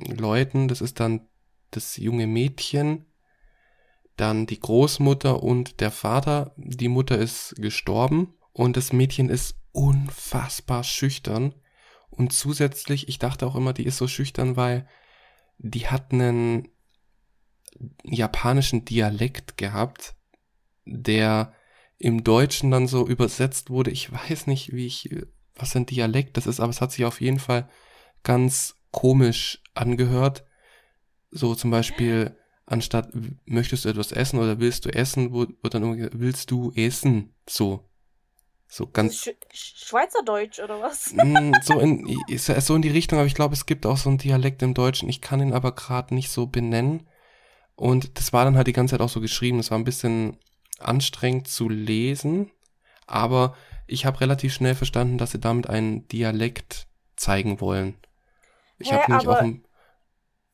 [0.06, 0.68] Leuten.
[0.68, 1.28] Das ist dann
[1.70, 3.06] das junge Mädchen,
[4.16, 6.52] dann die Großmutter und der Vater.
[6.56, 11.54] Die Mutter ist gestorben und das Mädchen ist unfassbar schüchtern.
[12.08, 14.88] Und zusätzlich, ich dachte auch immer, die ist so schüchtern, weil
[15.58, 16.68] die hat einen
[18.02, 20.14] japanischen Dialekt gehabt,
[20.84, 21.54] der
[21.98, 23.90] im Deutschen dann so übersetzt wurde.
[23.90, 25.10] Ich weiß nicht, wie ich,
[25.60, 27.68] was ein Dialekt das ist, aber es hat sich auf jeden Fall
[28.22, 30.44] ganz komisch angehört.
[31.30, 33.10] So zum Beispiel, anstatt
[33.44, 37.34] möchtest du etwas essen oder willst du essen, wird dann irgendwie, willst du essen?
[37.48, 37.86] So.
[38.72, 39.16] So ganz.
[39.16, 41.12] Sch Schweizerdeutsch oder was?
[41.14, 44.18] Mm, so in, so in die Richtung, aber ich glaube, es gibt auch so einen
[44.18, 45.08] Dialekt im Deutschen.
[45.08, 47.08] Ich kann ihn aber gerade nicht so benennen.
[47.74, 49.58] Und das war dann halt die ganze Zeit auch so geschrieben.
[49.58, 50.36] Das war ein bisschen
[50.78, 52.50] anstrengend zu lesen,
[53.06, 53.56] aber
[53.90, 57.96] ich habe relativ schnell verstanden, dass sie damit einen Dialekt zeigen wollen.
[58.78, 59.64] Ich habe nämlich auch ein,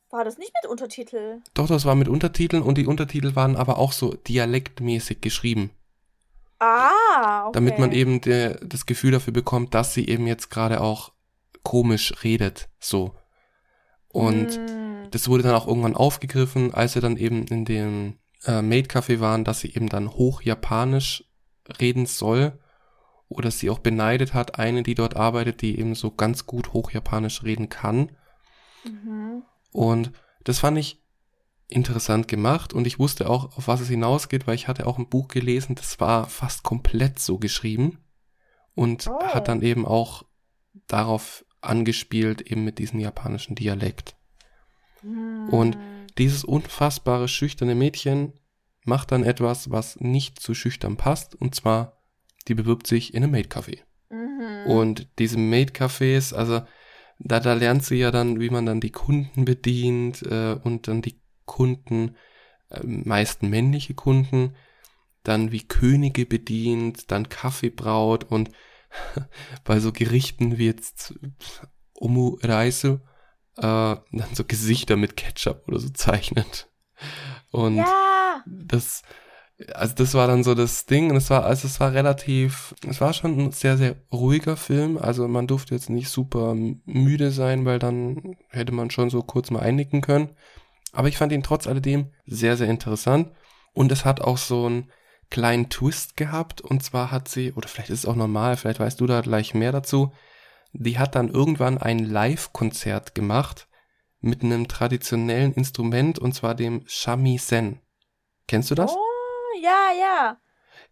[0.09, 1.41] war das nicht mit Untertitel?
[1.53, 5.71] Doch, das war mit Untertiteln und die Untertitel waren aber auch so dialektmäßig geschrieben.
[6.59, 7.51] Ah, okay.
[7.53, 11.11] Damit man eben der, das Gefühl dafür bekommt, dass sie eben jetzt gerade auch
[11.61, 13.15] komisch redet, so.
[14.07, 15.11] Und mm.
[15.11, 19.43] das wurde dann auch irgendwann aufgegriffen, als sie dann eben in dem äh, Maid-Café waren,
[19.43, 21.25] dass sie eben dann hochjapanisch
[21.79, 22.57] reden soll.
[23.29, 27.43] Oder sie auch beneidet hat, eine, die dort arbeitet, die eben so ganz gut hochjapanisch
[27.43, 28.11] reden kann.
[28.85, 29.43] Mhm.
[29.71, 30.11] Und
[30.43, 31.03] das fand ich
[31.67, 35.09] interessant gemacht und ich wusste auch, auf was es hinausgeht, weil ich hatte auch ein
[35.09, 37.99] Buch gelesen, das war fast komplett so geschrieben
[38.73, 39.21] und oh.
[39.21, 40.23] hat dann eben auch
[40.87, 44.15] darauf angespielt, eben mit diesem japanischen Dialekt.
[45.01, 45.49] Mm.
[45.49, 45.77] Und
[46.17, 48.33] dieses unfassbare schüchterne Mädchen
[48.85, 51.96] macht dann etwas, was nicht zu schüchtern passt, und zwar,
[52.47, 53.79] die bewirbt sich in einem Maid-Café.
[54.09, 54.71] Mhm.
[54.71, 56.61] Und diese Maid-Cafés, also
[57.19, 61.01] da, da lernt sie ja dann, wie man dann die Kunden bedient äh, und dann
[61.01, 62.15] die Kunden,
[62.69, 64.55] äh, meist männliche Kunden,
[65.23, 68.51] dann wie Könige bedient, dann Kaffee braut und
[69.63, 71.15] bei so Gerichten wie jetzt
[71.93, 73.01] Omu Reise
[73.57, 76.69] äh, dann so Gesichter mit Ketchup oder so zeichnet.
[77.51, 78.43] Und ja.
[78.45, 79.01] das,
[79.73, 83.01] also das war dann so das Ding und es war, also es war relativ, es
[83.01, 84.97] war schon ein sehr, sehr ruhiger Film.
[84.97, 89.49] Also man durfte jetzt nicht super müde sein, weil dann hätte man schon so kurz
[89.49, 90.29] mal einnicken können.
[90.93, 93.31] Aber ich fand ihn trotz alledem sehr, sehr interessant.
[93.73, 94.91] Und es hat auch so einen
[95.29, 96.61] kleinen Twist gehabt.
[96.61, 99.55] Und zwar hat sie, oder vielleicht ist es auch normal, vielleicht weißt du da gleich
[99.55, 100.13] mehr dazu.
[100.73, 103.67] Die hat dann irgendwann ein Live-Konzert gemacht
[104.19, 107.79] mit einem traditionellen Instrument und zwar dem Shamisen.
[108.47, 108.91] Kennst du das?
[108.95, 109.06] Oh
[109.61, 110.41] ja, ja.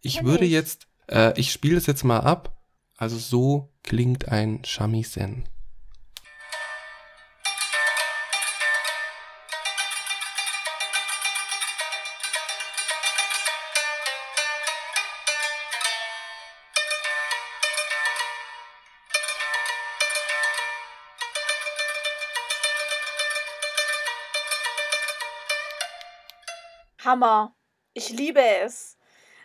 [0.00, 0.52] Ich würde ich.
[0.52, 2.52] jetzt, äh, ich spiele das jetzt mal ab.
[2.96, 5.48] Also so klingt ein Shamisen.
[27.06, 27.54] Hammer.
[27.96, 28.98] Ich liebe es.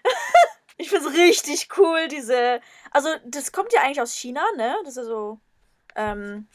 [0.78, 2.60] ich finde es richtig cool, diese.
[2.92, 4.76] Also, das kommt ja eigentlich aus China, ne?
[4.84, 5.40] Das ist so.
[5.96, 6.48] Ähm,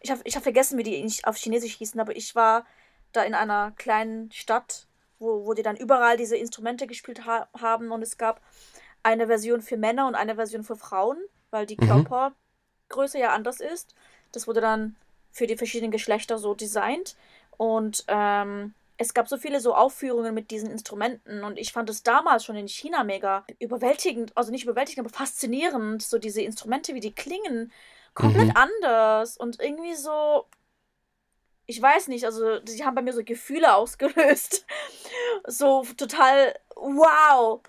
[0.00, 2.64] ich habe ich hab vergessen, wie die auf Chinesisch hießen, aber ich war
[3.12, 4.86] da in einer kleinen Stadt,
[5.18, 8.40] wo, wo die dann überall diese Instrumente gespielt ha haben und es gab
[9.02, 11.18] eine Version für Männer und eine Version für Frauen,
[11.50, 11.86] weil die Mhm.
[11.86, 13.94] Körpergröße ja anders ist.
[14.32, 14.96] Das wurde dann
[15.30, 17.14] für die verschiedenen Geschlechter so designt.
[17.58, 22.02] Und ähm, es gab so viele so Aufführungen mit diesen Instrumenten und ich fand es
[22.02, 27.00] damals schon in China mega überwältigend, also nicht überwältigend, aber faszinierend, so diese Instrumente, wie
[27.00, 27.72] die klingen,
[28.14, 28.56] komplett Mhm.
[28.56, 30.46] anders und irgendwie so,
[31.66, 34.66] ich weiß nicht, also sie haben bei mir so Gefühle ausgelöst,
[35.46, 37.60] so total wow.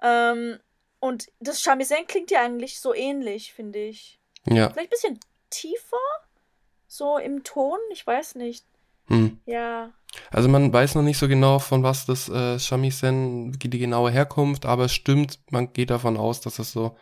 [0.00, 0.58] Ähm,
[1.00, 4.20] und das Shamisen klingt ja eigentlich so ähnlich, finde ich.
[4.46, 4.70] Ja.
[4.70, 5.96] Vielleicht ein bisschen tiefer,
[6.88, 8.66] so im Ton, ich weiß nicht.
[9.06, 9.40] Hm.
[9.46, 9.90] Ja.
[10.30, 14.66] Also man weiß noch nicht so genau, von was das äh, Shamisen, die genaue Herkunft,
[14.66, 16.96] aber es stimmt, man geht davon aus, dass es so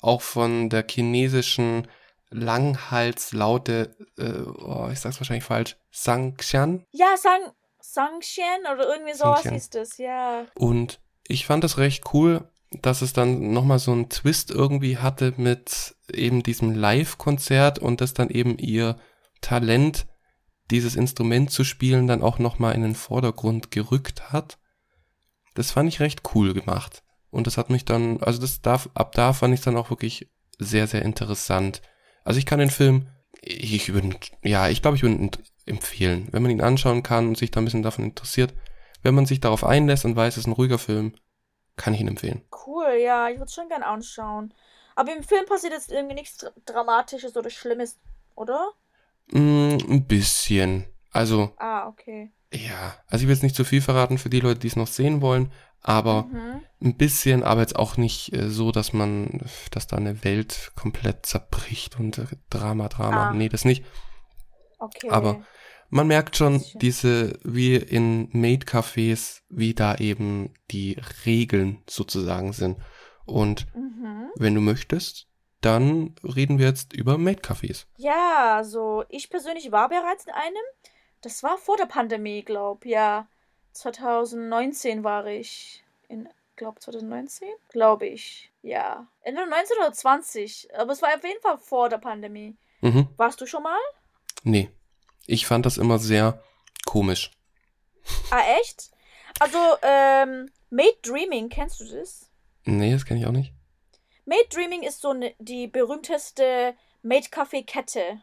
[0.00, 1.88] auch von der chinesischen
[2.30, 6.86] Langhalslaute, äh, oh, ich sag's wahrscheinlich falsch, Sangxian.
[6.90, 10.46] Ja, Sang, Sangxian oder irgendwie sowas hieß das, ja.
[10.54, 12.48] Und ich fand es recht cool,
[12.80, 18.14] dass es dann nochmal so einen Twist irgendwie hatte mit eben diesem Live-Konzert und dass
[18.14, 18.96] dann eben ihr
[19.40, 20.06] Talent,
[20.72, 24.58] dieses Instrument zu spielen, dann auch nochmal in den Vordergrund gerückt hat.
[25.54, 27.04] Das fand ich recht cool gemacht.
[27.30, 30.30] Und das hat mich dann, also das darf, ab da fand ich dann auch wirklich
[30.58, 31.82] sehr, sehr interessant.
[32.24, 33.08] Also ich kann den Film,
[33.40, 35.30] ich würde, ja, ich glaube, ich würde ihn
[35.66, 38.54] empfehlen, wenn man ihn anschauen kann und sich da ein bisschen davon interessiert.
[39.02, 41.14] Wenn man sich darauf einlässt und weiß, es ist ein ruhiger Film,
[41.76, 42.42] kann ich ihn empfehlen.
[42.66, 44.54] Cool, ja, ich würde es schon gern anschauen.
[44.94, 47.98] Aber im Film passiert jetzt irgendwie nichts Dra- Dramatisches oder Schlimmes,
[48.34, 48.72] oder?
[49.30, 50.84] Mm, ein bisschen.
[51.10, 52.32] Also, Ah, okay.
[52.52, 54.86] ja, also ich will jetzt nicht zu viel verraten für die Leute, die es noch
[54.86, 56.62] sehen wollen, aber Mhm.
[56.82, 61.26] ein bisschen, aber jetzt auch nicht äh, so, dass man, dass da eine Welt komplett
[61.26, 63.28] zerbricht und äh, Drama, Drama.
[63.30, 63.32] Ah.
[63.32, 63.84] Nee, das nicht.
[64.78, 65.08] Okay.
[65.10, 65.42] Aber
[65.94, 72.78] Man merkt schon diese, wie in Maid-Cafés, wie da eben die Regeln sozusagen sind.
[73.26, 74.30] Und Mhm.
[74.36, 75.28] wenn du möchtest,
[75.62, 77.86] dann reden wir jetzt über Maid-Cafés.
[77.96, 80.62] Ja, also ich persönlich war bereits in einem.
[81.22, 83.26] Das war vor der Pandemie, glaub, ja.
[83.72, 87.48] 2019 war ich in, glaub, 2019?
[87.70, 88.50] Glaube ich.
[88.62, 89.06] Ja.
[89.22, 90.68] Entweder 19 oder 20.
[90.76, 92.56] Aber es war auf jeden Fall vor der Pandemie.
[92.80, 93.08] Mhm.
[93.16, 93.78] Warst du schon mal?
[94.42, 94.68] Nee.
[95.26, 96.42] Ich fand das immer sehr
[96.84, 97.30] komisch.
[98.30, 98.90] Ah, echt?
[99.38, 102.28] Also, ähm, Made Dreaming, kennst du das?
[102.64, 103.54] Nee, das kenne ich auch nicht.
[104.24, 108.22] Made Dreaming ist so ne, die berühmteste Made Café Kette.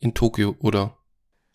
[0.00, 0.96] In Tokio, oder?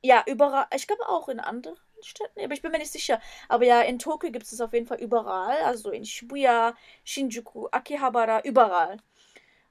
[0.02, 0.66] Ja, überall.
[0.76, 3.22] Ich glaube auch in anderen Städten, aber ich bin mir nicht sicher.
[3.48, 5.62] Aber ja, in Tokio gibt es es auf jeden Fall überall.
[5.64, 8.98] Also in Shibuya, Shinjuku, Akihabara, überall.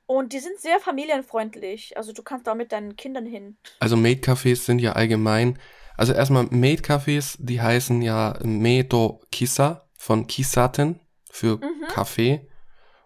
[0.06, 1.96] Und die sind sehr familienfreundlich.
[1.96, 3.56] Also du kannst da mit deinen Kindern hin.
[3.80, 5.58] Also Maid-Cafés sind ja allgemein,
[5.96, 11.87] also erstmal Maid-Cafés, die heißen ja Medo Kisa von Kisaten für Mhm.
[11.88, 12.48] Kaffee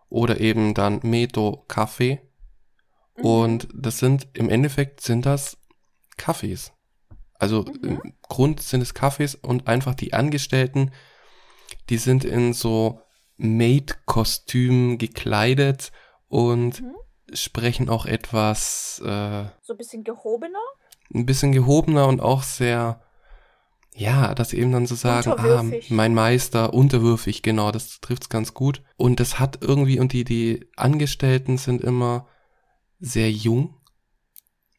[0.09, 2.21] oder eben dann Medo Kaffee.
[3.17, 3.25] Mhm.
[3.25, 5.59] Und das sind, im Endeffekt sind das
[6.19, 6.73] Cafés.
[7.35, 7.79] Also Mhm.
[7.83, 10.93] im Grund sind es Cafés und einfach die Angestellten,
[11.91, 13.01] die sind in so
[13.37, 15.93] Maid-Kostümen gekleidet
[16.29, 16.97] und Mhm.
[17.35, 20.59] sprechen auch etwas, äh, So ein bisschen gehobener.
[21.15, 23.01] ein bisschen gehobener und auch sehr,
[23.97, 28.53] ja, dass sie eben dann so sagen, ah, mein Meister, unterwürfig, genau, das trifft's ganz
[28.55, 28.83] gut.
[28.97, 32.27] Und das hat irgendwie, und die, die Angestellten sind immer
[33.01, 33.75] sehr jung,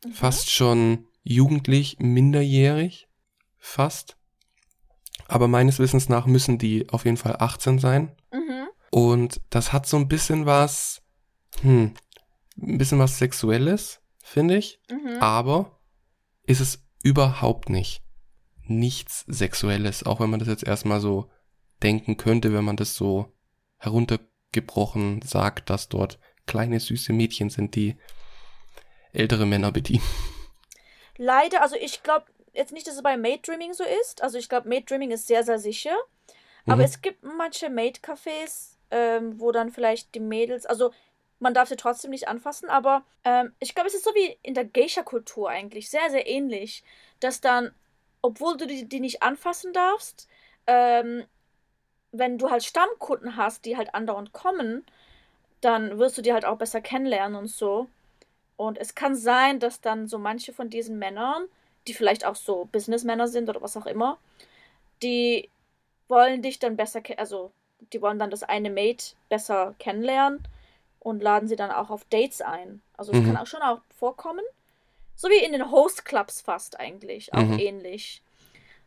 [0.05, 0.11] Mhm.
[0.13, 3.07] fast schon jugendlich, minderjährig,
[3.57, 4.15] fast.
[5.27, 8.15] Aber meines Wissens nach müssen die auf jeden Fall 18 sein.
[8.31, 8.67] Mhm.
[8.91, 11.01] Und das hat so ein bisschen was,
[11.61, 11.93] hm,
[12.61, 14.79] ein bisschen was Sexuelles, finde ich.
[14.89, 15.17] Mhm.
[15.19, 15.79] Aber
[16.45, 18.01] ist es überhaupt nicht.
[18.69, 21.29] Nichts Sexuelles, auch wenn man das jetzt erstmal so
[21.83, 23.31] denken könnte, wenn man das so
[23.77, 27.97] heruntergebrochen sagt, dass dort kleine süße Mädchen sind, die
[29.13, 30.03] ältere Männer bedienen.
[31.17, 34.21] Leider, also ich glaube jetzt nicht, dass es bei Made Dreaming so ist.
[34.23, 35.95] Also ich glaube, Made Dreaming ist sehr, sehr sicher.
[36.65, 36.81] Aber Mhm.
[36.81, 40.91] es gibt manche Maid-Cafés, ähm, wo dann vielleicht die Mädels, also
[41.39, 44.53] man darf sie trotzdem nicht anfassen, aber ähm, ich glaube, es ist so wie in
[44.55, 46.83] der Geisha-Kultur eigentlich, sehr, sehr ähnlich,
[47.19, 47.71] dass dann,
[48.21, 50.27] obwohl du die, die nicht anfassen darfst,
[50.67, 51.25] ähm,
[52.11, 54.85] wenn du halt Stammkunden hast, die halt andauernd kommen,
[55.61, 57.87] dann wirst du die halt auch besser kennenlernen und so.
[58.57, 61.45] Und es kann sein, dass dann so manche von diesen Männern,
[61.87, 64.17] die vielleicht auch so Businessmänner sind oder was auch immer,
[65.03, 65.49] die
[66.07, 67.51] wollen dich dann besser, also
[67.93, 70.43] die wollen dann das eine Mate besser kennenlernen
[70.99, 72.81] und laden sie dann auch auf Dates ein.
[72.97, 73.25] Also es Mhm.
[73.25, 74.43] kann auch schon auch vorkommen.
[75.17, 77.59] So wie in den Host Clubs fast eigentlich, auch Mhm.
[77.59, 78.21] ähnlich.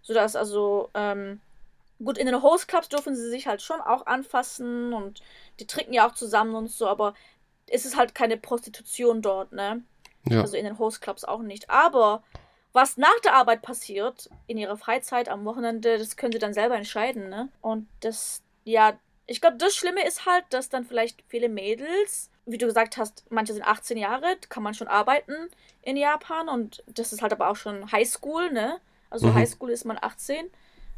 [0.00, 1.40] Sodass also, ähm,
[2.02, 5.20] Gut, in den Host Clubs dürfen sie sich halt schon auch anfassen und
[5.58, 7.12] die trinken ja auch zusammen und so, aber
[7.66, 9.82] es ist halt keine Prostitution dort, ne?
[10.26, 10.40] Ja.
[10.40, 11.68] Also in den Host Clubs auch nicht.
[11.68, 12.22] Aber
[12.72, 16.76] was nach der Arbeit passiert, in ihrer Freizeit, am Wochenende, das können sie dann selber
[16.76, 17.50] entscheiden, ne?
[17.60, 22.58] Und das, ja, ich glaube, das Schlimme ist halt, dass dann vielleicht viele Mädels, wie
[22.58, 25.34] du gesagt hast, manche sind 18 Jahre, kann man schon arbeiten
[25.82, 28.78] in Japan und das ist halt aber auch schon Highschool, ne?
[29.08, 29.34] Also mhm.
[29.34, 30.46] Highschool ist man 18,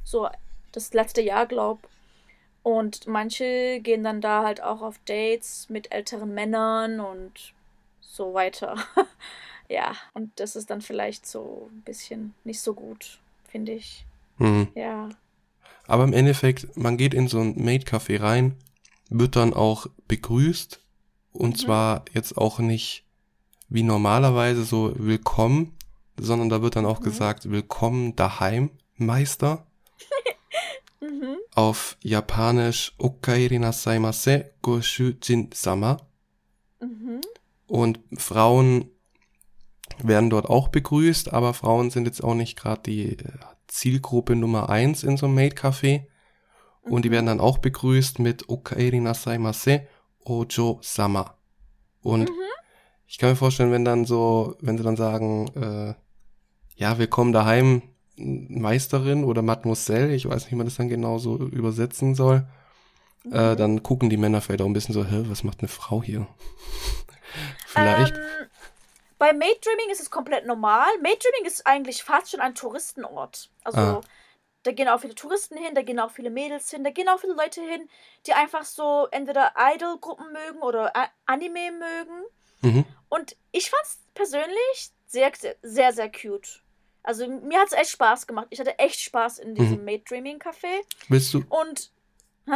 [0.05, 0.29] so
[0.73, 1.88] das letzte Jahr, glaub.
[2.62, 7.55] Und manche gehen dann da halt auch auf Dates mit älteren Männern und
[8.01, 8.77] so weiter.
[9.69, 14.07] ja, und das ist dann vielleicht so ein bisschen nicht so gut, finde ich.
[14.38, 14.69] Mhm.
[14.75, 15.09] Ja.
[15.87, 18.57] Aber im Endeffekt, man geht in so ein Maid-Café rein,
[19.09, 20.82] wird dann auch begrüßt
[21.33, 21.57] und mhm.
[21.57, 23.05] zwar jetzt auch nicht
[23.68, 25.77] wie normalerweise so willkommen,
[26.18, 27.05] sondern da wird dann auch mhm.
[27.05, 29.66] gesagt, willkommen daheim, Meister.
[31.01, 31.37] mhm.
[31.55, 35.99] Auf Japanisch Okairi nasaimase goshujin sama.
[36.81, 37.21] Mhm.
[37.66, 38.90] Und Frauen
[40.03, 43.25] werden dort auch begrüßt, aber Frauen sind jetzt auch nicht gerade die äh,
[43.68, 46.07] Zielgruppe Nummer eins in so einem Maid-Café.
[46.83, 47.03] Und mhm.
[47.03, 49.87] die werden dann auch begrüßt mit Okaeri nasaimase
[50.25, 51.37] ojo sama.
[52.03, 52.35] Und mhm.
[53.07, 55.95] ich kann mir vorstellen, wenn dann so, wenn sie dann sagen, äh,
[56.77, 57.83] ja, willkommen daheim,
[58.17, 62.47] Meisterin oder Mademoiselle, ich weiß nicht, wie man das dann genau so übersetzen soll,
[63.25, 63.35] äh, mhm.
[63.35, 66.03] äh, dann gucken die Männer vielleicht auch ein bisschen so, hä, was macht eine Frau
[66.03, 66.27] hier?
[67.67, 68.15] Vielleicht.
[68.15, 68.23] Ähm,
[69.19, 70.89] bei Maidreaming ist es komplett normal.
[71.01, 73.51] Maidreaming ist eigentlich fast schon ein Touristenort.
[73.65, 74.01] Also ah.
[74.62, 77.18] Da gehen auch viele Touristen hin, da gehen auch viele Mädels hin, da gehen auch
[77.18, 77.88] viele Leute hin,
[78.27, 80.92] die einfach so entweder Idol-Gruppen mögen oder
[81.27, 82.25] Anime mögen.
[82.62, 82.85] Mhm.
[83.09, 86.62] Und ich fand es persönlich sehr, sehr, sehr, cute.
[87.03, 88.46] Also mir hat es echt Spaß gemacht.
[88.51, 89.85] Ich hatte echt Spaß in diesem mhm.
[89.85, 90.83] Maid-Dreaming-Café.
[91.09, 91.44] Willst du?
[91.48, 91.90] Und,
[92.46, 92.53] hä?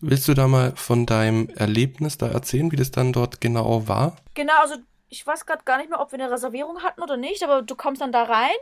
[0.00, 4.16] Willst du da mal von deinem Erlebnis da erzählen, wie das dann dort genau war?
[4.34, 4.74] Genau, also
[5.08, 7.76] ich weiß gerade gar nicht mehr, ob wir eine Reservierung hatten oder nicht, aber du
[7.76, 8.56] kommst dann da rein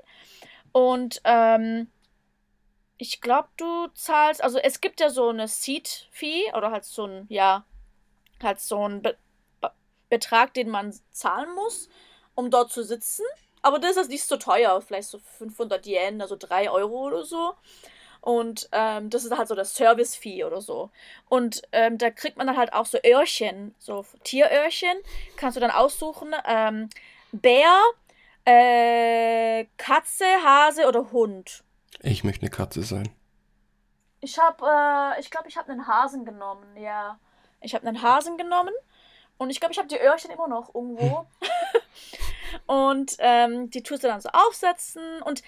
[0.73, 1.89] und ähm,
[3.03, 7.27] ich glaube, du zahlst, also es gibt ja so eine Seat-Fee oder halt so ein,
[7.29, 7.65] ja,
[8.41, 9.17] halt so ein Be
[10.09, 11.89] Betrag, den man zahlen muss,
[12.35, 13.25] um dort zu sitzen.
[13.63, 17.55] Aber das ist nicht so teuer, vielleicht so 500 Yen, also 3 Euro oder so.
[18.21, 20.91] Und ähm, das ist halt so das Service-Fee oder so.
[21.31, 24.97] Und ähm, da kriegt man dann halt auch so Öhrchen, so Tieröhrchen.
[25.37, 26.91] Kannst du dann aussuchen, ähm,
[27.33, 27.81] Bär,
[28.45, 31.65] äh, Katze, Hase oder Hund.
[32.03, 33.09] Ich möchte eine Katze sein.
[34.21, 37.19] Ich habe, äh, ich glaube, ich habe einen Hasen genommen, ja.
[37.61, 38.75] Ich habe einen Hasen genommen
[39.39, 41.27] und ich glaube, ich habe die Öhrchen immer noch irgendwo.
[42.67, 45.43] und ähm, die tust du dann so aufsetzen und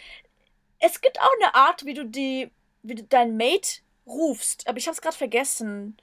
[0.79, 2.51] es gibt auch eine Art, wie du die
[2.83, 5.97] wie du dein Mate rufst, aber ich hab's gerade vergessen.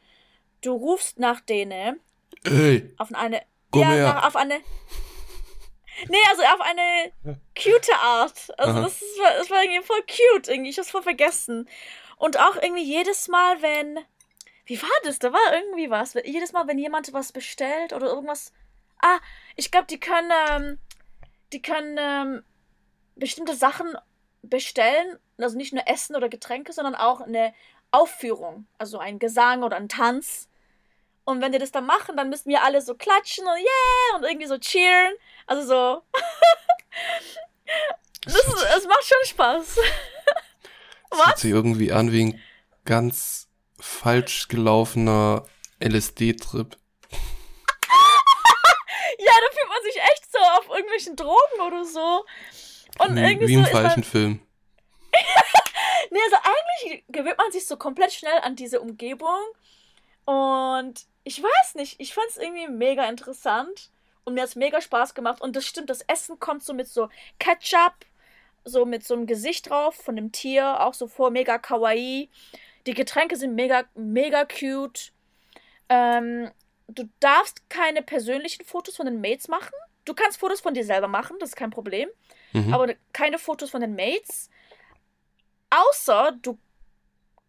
[0.62, 2.00] Du rufst nach denen.
[2.44, 2.94] Ey.
[2.98, 3.42] Auf eine.
[3.72, 4.60] Komm ja, nach, auf eine.
[6.08, 7.12] Nee, also auf eine
[7.56, 8.52] cute Art.
[8.58, 10.70] Also das, ist, das war irgendwie voll cute irgendwie.
[10.70, 11.70] Ich hab's voll vergessen.
[12.18, 14.00] Und auch irgendwie jedes Mal, wenn.
[14.66, 15.20] Wie war das?
[15.20, 16.14] Da war irgendwie was.
[16.24, 18.54] Jedes Mal, wenn jemand was bestellt oder irgendwas.
[19.02, 19.20] Ah,
[19.56, 20.32] ich glaube, die können.
[20.50, 20.80] Ähm,
[21.52, 22.44] die können ähm,
[23.16, 23.94] bestimmte Sachen
[24.42, 27.54] bestellen also nicht nur Essen oder Getränke, sondern auch eine
[27.92, 30.48] Aufführung, also ein Gesang oder ein Tanz.
[31.24, 34.24] Und wenn die das dann machen, dann müssen wir alle so klatschen und yeah und
[34.24, 35.14] irgendwie so cheeren.
[35.52, 36.02] Also so.
[38.24, 39.80] das, ist, es macht schon Spaß.
[41.10, 42.42] Das hört sich irgendwie an wie ein
[42.86, 45.46] ganz falsch gelaufener
[45.82, 46.78] LSD-Trip.
[47.12, 47.18] ja,
[49.28, 52.24] da fühlt man sich echt so auf irgendwelchen Drogen oder so.
[53.00, 54.40] Und wie, irgendwie wie im so falschen Film.
[56.12, 59.42] nee, also eigentlich gewöhnt man sich so komplett schnell an diese Umgebung.
[60.24, 63.92] Und ich weiß nicht, ich fand es irgendwie mega interessant.
[64.32, 65.42] Und mir hat es mega Spaß gemacht.
[65.42, 68.06] Und das stimmt, das Essen kommt so mit so Ketchup,
[68.64, 72.30] so mit so einem Gesicht drauf von dem Tier, auch so vor, mega kawaii.
[72.88, 75.12] Die Getränke sind mega, mega cute.
[75.90, 76.50] Ähm,
[76.88, 79.74] du darfst keine persönlichen Fotos von den Mates machen.
[80.06, 82.08] Du kannst Fotos von dir selber machen, das ist kein Problem.
[82.54, 82.74] Mhm.
[82.74, 84.50] Aber keine Fotos von den Mates.
[85.70, 86.58] Außer du,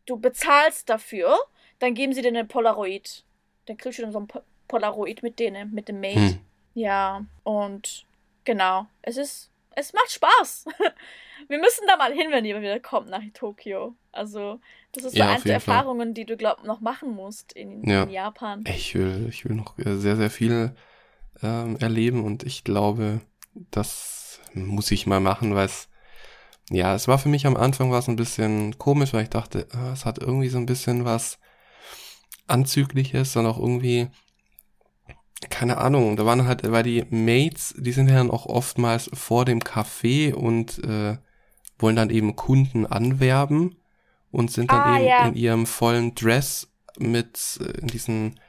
[0.06, 1.38] du bezahlst dafür,
[1.78, 3.22] dann geben sie dir eine Polaroid.
[3.66, 4.28] Dann kriegst du dann so ein
[4.66, 6.18] Polaroid mit denen, mit dem Mate.
[6.18, 6.51] Hm.
[6.74, 8.06] Ja, und
[8.44, 8.86] genau.
[9.02, 10.66] Es ist, es macht Spaß.
[11.48, 13.94] Wir müssen da mal hin, wenn ihr wieder kommt nach Tokio.
[14.12, 14.60] Also,
[14.92, 16.14] das ist so ja, eine der Erfahrungen, Fall.
[16.14, 18.04] die du, glaub noch machen musst in, ja.
[18.04, 18.64] in, Japan.
[18.68, 20.74] Ich will, ich will noch sehr, sehr viel
[21.42, 23.20] ähm, erleben und ich glaube,
[23.54, 25.88] das muss ich mal machen, weil es
[26.70, 29.92] ja, es war für mich am Anfang was ein bisschen komisch, weil ich dachte, ah,
[29.92, 31.38] es hat irgendwie so ein bisschen was
[32.46, 34.08] Anzügliches und auch irgendwie,
[35.50, 39.44] keine Ahnung, da waren halt, weil die Mates, die sind ja dann auch oftmals vor
[39.44, 41.16] dem Café und äh,
[41.78, 43.76] wollen dann eben Kunden anwerben
[44.30, 45.28] und sind dann Ah, eben ja.
[45.28, 46.68] in ihrem vollen Dress
[46.98, 48.40] mit äh, in diesen,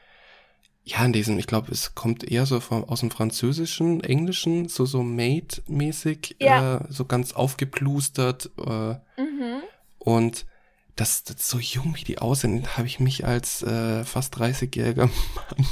[0.83, 4.85] ja, in diesem, ich glaube, es kommt eher so vom, aus dem Französischen, Englischen, so
[4.85, 6.77] so Maid-mäßig, Ja.
[6.77, 9.61] äh, so ganz aufgeplustert äh, Mhm.
[9.99, 10.45] und
[10.95, 15.67] das, das so jung wie die aussehen, habe ich mich als äh, fast 30-jähriger Mann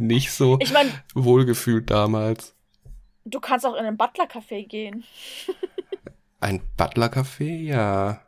[0.00, 2.54] nicht so Ich meine, wohlgefühlt damals.
[3.24, 5.04] du kannst auch in ein Butler-Café gehen.
[6.42, 8.22] Ein Butler-Café, ja.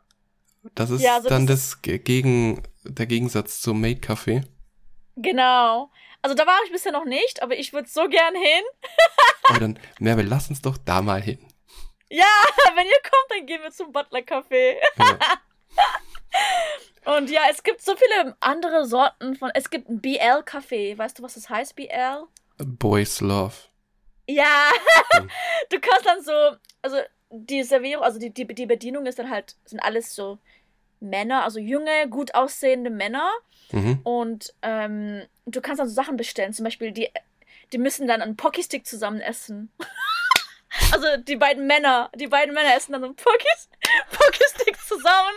[0.75, 4.43] Das ist Ja, also dann das das, Ge- Gegen, der Gegensatz zum Maid-Café.
[5.15, 5.89] Genau.
[6.21, 8.63] Also da war ich bisher noch nicht, aber ich würde so gern hin.
[9.49, 11.39] Aber dann, Merve, lass uns doch da mal hin.
[12.09, 12.23] Ja,
[12.75, 14.75] wenn ihr kommt, dann gehen wir zum Butler-Café.
[14.99, 15.17] Ja.
[17.05, 19.51] Und ja, es gibt so viele andere Sorten von.
[19.53, 20.97] Es gibt ein BL-Café.
[20.97, 22.23] Weißt du, was das heißt, BL?
[22.57, 23.55] Boys Love.
[24.27, 24.71] Ja,
[25.69, 26.31] du kannst dann so,
[26.81, 26.97] also
[27.29, 30.37] die Servierung, also die, die, die Bedienung ist dann halt, sind alles so
[30.99, 33.29] Männer, also junge, gut aussehende Männer.
[33.71, 33.99] Mhm.
[34.03, 36.53] Und ähm, du kannst dann so Sachen bestellen.
[36.53, 37.09] Zum Beispiel, die,
[37.73, 39.71] die müssen dann einen Pocky-Stick zusammen essen.
[40.91, 43.67] also die beiden Männer, die beiden Männer essen dann einen Pocky-
[44.11, 45.35] Pocky-Stick zusammen.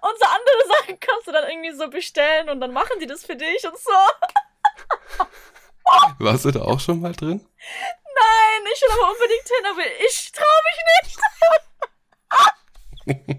[0.00, 3.24] Und so andere Sachen kannst du dann irgendwie so bestellen und dann machen die das
[3.24, 3.90] für dich und so.
[6.18, 7.40] Warst du da auch schon mal drin?
[7.40, 11.18] Nein, ich will aber unbedingt hin, aber ich traue mich nicht.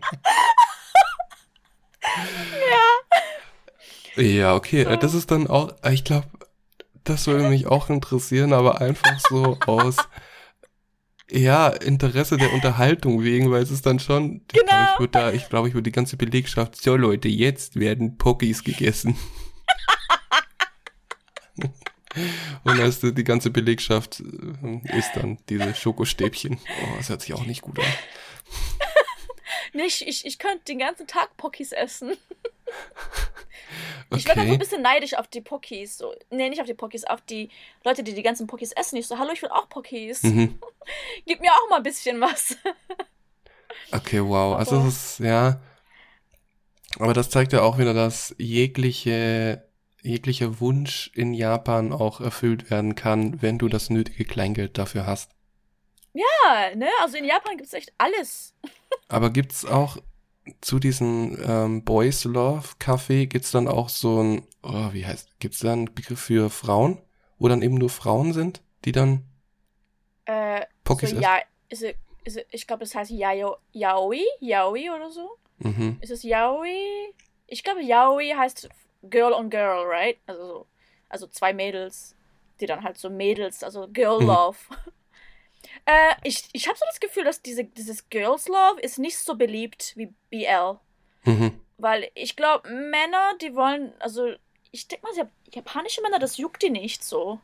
[4.16, 4.84] Ja, okay.
[4.84, 4.90] So.
[4.90, 6.28] äh, Das ist dann auch, ich glaube,
[7.04, 9.96] das würde mich auch interessieren, aber einfach so aus,
[11.32, 14.94] ja, Interesse der Unterhaltung wegen, weil es ist dann schon, ich glaube, Genau.
[14.94, 18.64] ich würde da, ich glaube, ich würde die ganze Belegschaft, so Leute, jetzt werden Pokis
[18.64, 19.16] gegessen.
[22.64, 26.58] Und dann ist die ganze Belegschaft äh, isst dann diese Schokostäbchen.
[26.58, 27.86] Oh, das hört sich auch nicht gut an.
[29.74, 32.14] Nicht, ich, ich könnte den ganzen Tag Pokis essen.
[34.16, 36.00] Ich werde auch so ein bisschen neidisch auf die Pokis.
[36.00, 36.16] So.
[36.32, 37.50] Nee, nicht auf die Pokis, auf die
[37.84, 38.96] Leute, die die ganzen Pokis essen.
[38.98, 40.24] Ich so, hallo, ich will auch Pokis.
[40.24, 40.58] Mhm.
[41.26, 42.58] Gib mir auch mal ein bisschen was.
[43.92, 44.56] Okay, wow.
[44.58, 45.62] Also es ist, ja.
[47.00, 49.68] Aber das zeigt ja auch wieder, dass jegliche,
[50.02, 55.32] jeglicher Wunsch in Japan auch erfüllt werden kann, wenn du das nötige Kleingeld dafür hast.
[56.14, 56.90] Ja, ne?
[57.02, 58.54] Also in Japan gibt es echt alles.
[59.08, 59.98] Aber gibt's auch
[60.62, 65.60] zu diesem ähm, Boys Love Café gibt's dann auch so ein, oh, wie heißt, gibt's
[65.60, 67.02] da einen Begriff für Frauen,
[67.38, 69.29] wo dann eben nur Frauen sind, die dann
[70.30, 71.24] Äh, Pokis so, essen?
[71.24, 75.38] ja, ist es, ist es, ich glaube, das heißt Yao, Yaoi, Yaoi oder so.
[75.58, 75.98] Mhm.
[76.02, 77.14] Ist es Yaoi?
[77.48, 78.70] Ich glaube, Yaoi heißt
[79.04, 80.18] Girl on Girl, right?
[80.28, 80.68] Also, so,
[81.10, 82.16] also zwei Mädels,
[82.60, 84.28] die dann halt so Mädels, also Girl Mhm.
[84.28, 84.58] Love.
[85.86, 89.36] äh, ich ich habe so das Gefühl, dass diese, dieses Girls Love ist nicht so
[89.36, 90.80] beliebt wie BL.
[91.24, 91.60] Mhm.
[91.78, 94.34] Weil ich glaube, Männer, die wollen, also
[94.72, 97.40] ich denke mal, Jap- japanische Männer, das juckt die nicht so.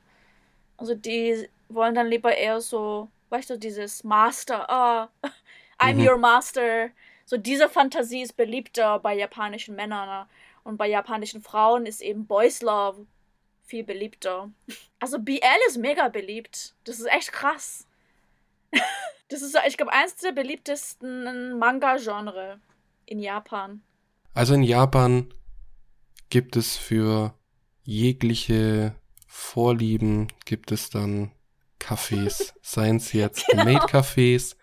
[0.77, 5.09] Also die wollen dann lieber eher so, weißt du, dieses Master, ah,
[5.79, 6.07] I'm Mhm.
[6.07, 6.89] your master.
[7.25, 10.07] So diese Fantasie ist beliebter bei japanischen Männern.
[10.07, 10.27] ne?
[10.63, 13.05] Und bei japanischen Frauen ist eben Boys Love
[13.63, 14.51] viel beliebter.
[14.99, 16.73] Also BL ist mega beliebt.
[16.85, 17.87] Das ist echt krass.
[19.27, 22.59] Das ist, ich glaube, eins der beliebtesten Manga-Genre
[23.07, 23.81] in Japan.
[24.35, 25.33] Also in Japan
[26.29, 27.33] gibt es für
[27.83, 28.93] jegliche
[29.27, 31.31] Vorlieben gibt es dann
[31.79, 32.53] Cafés.
[32.61, 33.63] Seien es jetzt Genau.
[33.65, 34.55] Maid-Cafés,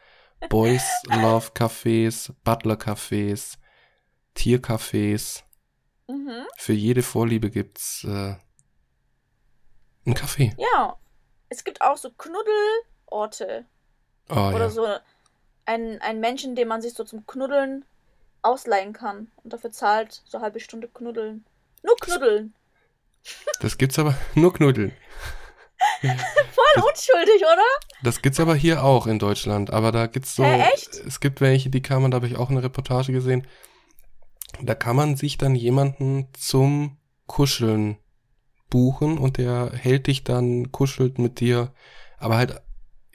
[0.48, 3.58] Boys Love Cafés, Butler Cafés,
[4.34, 5.44] Tiercafés.
[6.08, 6.46] Mhm.
[6.56, 8.34] Für jede Vorliebe gibt's äh,
[10.06, 10.54] ein Café.
[10.58, 10.96] Ja.
[11.48, 13.66] Es gibt auch so Knuddelorte.
[14.30, 14.70] Oh, oder ja.
[14.70, 14.86] so
[15.66, 17.84] ein, ein Menschen, den man sich so zum Knuddeln
[18.40, 19.30] ausleihen kann.
[19.42, 21.44] Und dafür zahlt so eine halbe Stunde knuddeln.
[21.82, 22.54] Nur knuddeln.
[23.60, 24.92] Das gibt's aber nur Knuddeln.
[26.02, 27.62] Voll unschuldig, oder?
[28.02, 29.72] Das gibt's aber hier auch in Deutschland.
[29.72, 30.44] Aber da gibt's so.
[30.44, 30.94] Hä, echt?
[31.06, 33.46] Es gibt welche, die kann man, da habe ich auch eine Reportage gesehen.
[34.60, 37.98] Da kann man sich dann jemanden zum Kuscheln
[38.68, 41.72] buchen und der hält dich dann, kuschelt mit dir,
[42.18, 42.62] aber halt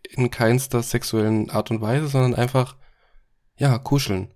[0.04, 2.76] in keinster sexuellen Art und Weise, sondern einfach,
[3.58, 4.34] ja, kuscheln.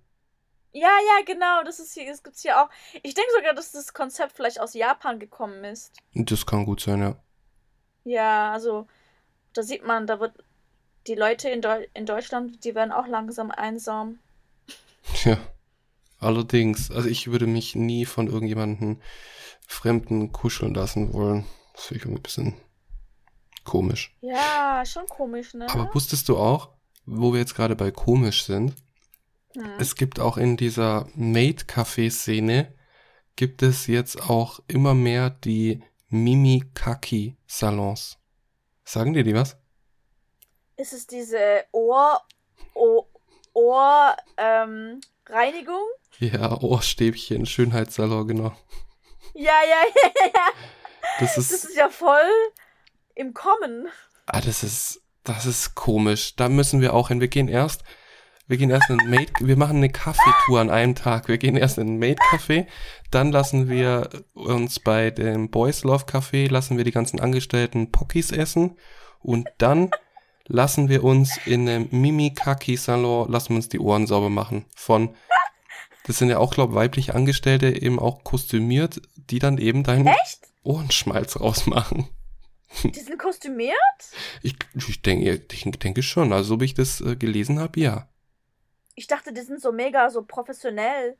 [0.72, 1.62] Ja, ja, genau.
[1.64, 2.68] Das ist hier, das gibt's hier auch.
[3.02, 5.92] Ich denke sogar, dass das Konzept vielleicht aus Japan gekommen ist.
[6.14, 7.16] Das kann gut sein, ja.
[8.04, 8.86] Ja, also
[9.52, 10.32] da sieht man, da wird
[11.06, 14.18] die Leute in, Deu in Deutschland, die werden auch langsam einsam.
[15.24, 15.38] Ja,
[16.18, 16.90] allerdings.
[16.90, 19.00] Also ich würde mich nie von irgendjemandem
[19.66, 21.44] Fremden kuscheln lassen wollen.
[21.74, 22.54] Das finde ich irgendwie ein bisschen
[23.64, 24.14] komisch.
[24.20, 25.68] Ja, schon komisch, ne?
[25.68, 26.70] Aber wusstest du auch,
[27.04, 28.74] wo wir jetzt gerade bei komisch sind?
[29.54, 29.64] Hm.
[29.78, 32.74] Es gibt auch in dieser Maid-Café-Szene
[33.36, 35.82] gibt es jetzt auch immer mehr die
[36.12, 38.18] Mimikaki-Salons.
[38.84, 39.56] Sagen dir die was?
[40.76, 42.20] Ist es diese Ohr,
[42.74, 43.06] Ohr,
[43.54, 45.80] Ohr ähm, Reinigung?
[46.18, 48.52] Ja, Ohrstäbchen, Schönheitssalon, genau.
[49.34, 50.48] Ja, ja, ja, ja.
[51.20, 52.30] Das Das ist, ist ja voll
[53.14, 53.88] im Kommen.
[54.26, 56.36] ah, das ist, das ist komisch.
[56.36, 57.20] Da müssen wir auch hin.
[57.20, 57.82] Wir gehen erst,
[58.52, 61.26] wir gehen erst in ein Maid, wir machen eine Kaffeetour an einem Tag.
[61.26, 62.66] Wir gehen erst in ein Maid-Café,
[63.10, 68.30] dann lassen wir uns bei dem Boys Love Café, lassen wir die ganzen Angestellten Pokis
[68.30, 68.76] essen
[69.20, 69.90] und dann
[70.48, 74.66] lassen wir uns in einem Mimikaki-Salon, lassen wir uns die Ohren sauber machen.
[74.76, 75.14] Von,
[76.04, 80.40] das sind ja auch, glaube weibliche Angestellte, eben auch kostümiert, die dann eben deinen Echt?
[80.62, 82.06] Ohrenschmalz rausmachen.
[82.84, 83.72] Die sind kostümiert?
[84.42, 86.34] Ich, ich, denke, ich denke schon.
[86.34, 88.11] Also, so wie ich das äh, gelesen habe, ja.
[88.94, 91.16] Ich dachte, die sind so mega, so professionell.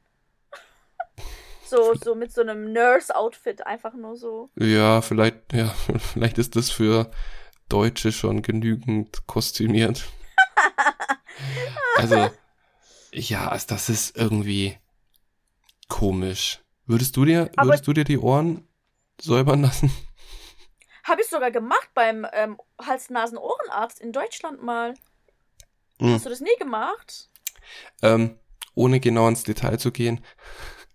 [1.64, 4.50] So, so mit so einem Nurse-Outfit, einfach nur so.
[4.56, 5.68] Ja, vielleicht, ja,
[6.12, 7.10] vielleicht ist das für
[7.70, 10.04] Deutsche schon genügend kostümiert.
[11.96, 12.28] Also,
[13.12, 14.76] ja, also das ist irgendwie
[15.88, 16.60] komisch.
[16.84, 18.68] Würdest du dir, Aber- würdest du dir die Ohren
[19.18, 19.90] säubern lassen?
[21.04, 24.92] Habe ich sogar gemacht beim ähm, Hals-Nasen-Ohrenarzt in Deutschland mal.
[26.00, 26.12] Hm.
[26.12, 27.30] Hast du das nie gemacht?
[28.02, 28.38] Ähm,
[28.74, 30.24] ohne genau ins Detail zu gehen,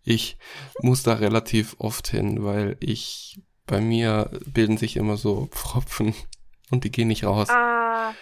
[0.03, 0.37] ich
[0.79, 6.15] muss da relativ oft hin, weil ich, bei mir bilden sich immer so Pfropfen
[6.71, 7.49] und die gehen nicht raus.
[7.49, 8.13] Ah,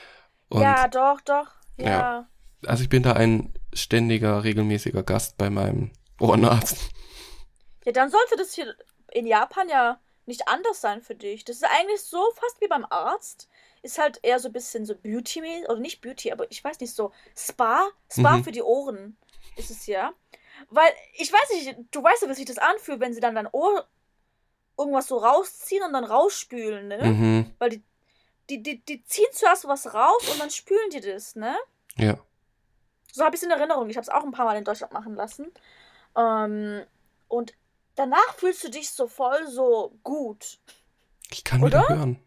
[0.50, 1.48] Und ja, doch, doch.
[1.78, 1.86] Ja.
[1.86, 2.30] Ja.
[2.66, 6.90] also ich bin da ein ständiger, regelmäßiger Gast bei meinem Ohrenarzt.
[7.86, 8.76] Ja, dann sollte das hier
[9.12, 11.46] in Japan ja nicht anders sein für dich.
[11.46, 13.48] Das ist eigentlich so fast wie beim Arzt.
[13.86, 16.96] Ist halt eher so ein bisschen so Beauty, oder nicht Beauty, aber ich weiß nicht,
[16.96, 18.44] so Spa, Spa Mhm.
[18.44, 19.16] für die Ohren
[19.58, 20.12] ist es ja.
[20.70, 23.48] Weil, ich weiß nicht, du weißt ja, wie sich das anfühlt, wenn sie dann dein
[23.52, 23.88] Ohr
[24.76, 27.06] irgendwas so rausziehen und dann rausspülen, ne?
[27.06, 27.84] Mhm, Weil die,
[28.50, 31.56] die, die, die ziehen zuerst was raus und dann spülen die das, ne?
[31.98, 32.18] ja.
[33.14, 33.90] So habe ich es in Erinnerung.
[33.90, 35.50] Ich habe es auch ein paar Mal in Deutschland machen lassen.
[36.18, 36.84] Ähm,
[37.30, 37.54] und
[37.96, 40.60] danach fühlst du dich so voll so gut.
[41.32, 41.96] Ich kann wieder Oder?
[41.96, 42.20] hören.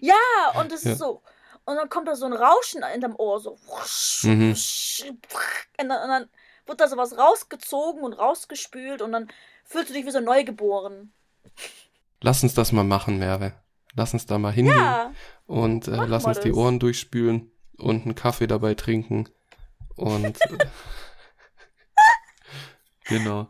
[0.00, 0.92] Ja, und es Ja.
[0.92, 1.22] ist so.
[1.64, 3.56] Und dann kommt da so ein Rauschen in deinem Ohr, so.
[4.22, 4.50] Mhm.
[4.50, 6.28] und, dann, und dann
[6.66, 9.28] wird da sowas rausgezogen und rausgespült und dann
[9.64, 11.12] fühlst du dich wie so neugeboren.
[12.20, 13.52] Lass uns das mal machen, Merve.
[13.94, 15.12] Lass uns da mal hingehen Ja,
[15.46, 16.56] und äh, lass uns die das.
[16.56, 19.28] Ohren durchspülen und einen Kaffee dabei trinken.
[19.96, 20.38] Und
[23.04, 23.48] genau.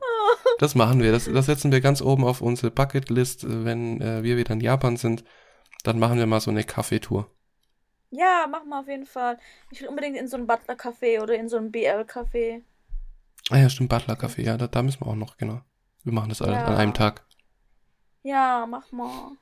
[0.59, 1.13] Das machen wir.
[1.13, 3.45] Das, das setzen wir ganz oben auf unsere Bucketlist.
[3.65, 5.25] Wenn äh, wir wieder in Japan sind,
[5.83, 7.31] dann machen wir mal so eine Kaffeetour.
[8.11, 9.39] ja, mach mal auf jeden Fall.
[9.71, 12.63] Ich will unbedingt in so ein Butler-Café oder in so ein BL-Café.
[13.51, 14.43] Ah ja, stimmt, Butler Café.
[14.43, 15.61] Ja, da, da müssen wir auch noch, genau.
[16.05, 16.67] Wir machen das alles Ja.
[16.67, 17.27] an einem Tag.
[18.23, 19.33] Ja, mach mal.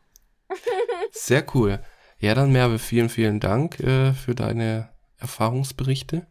[1.12, 1.82] Sehr cool.
[2.18, 6.26] Ja, dann Merve, vielen, vielen Dank äh, für deine Erfahrungsberichte.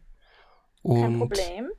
[0.82, 1.70] Kein Und Problem.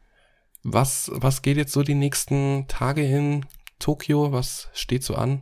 [0.64, 3.46] was, was geht jetzt so die nächsten Tage in
[3.80, 4.32] Tokio?
[4.32, 5.42] Was steht so an?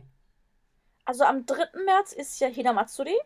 [1.04, 1.84] Also am 3.
[1.84, 3.16] März ist ja Hinamatsuri.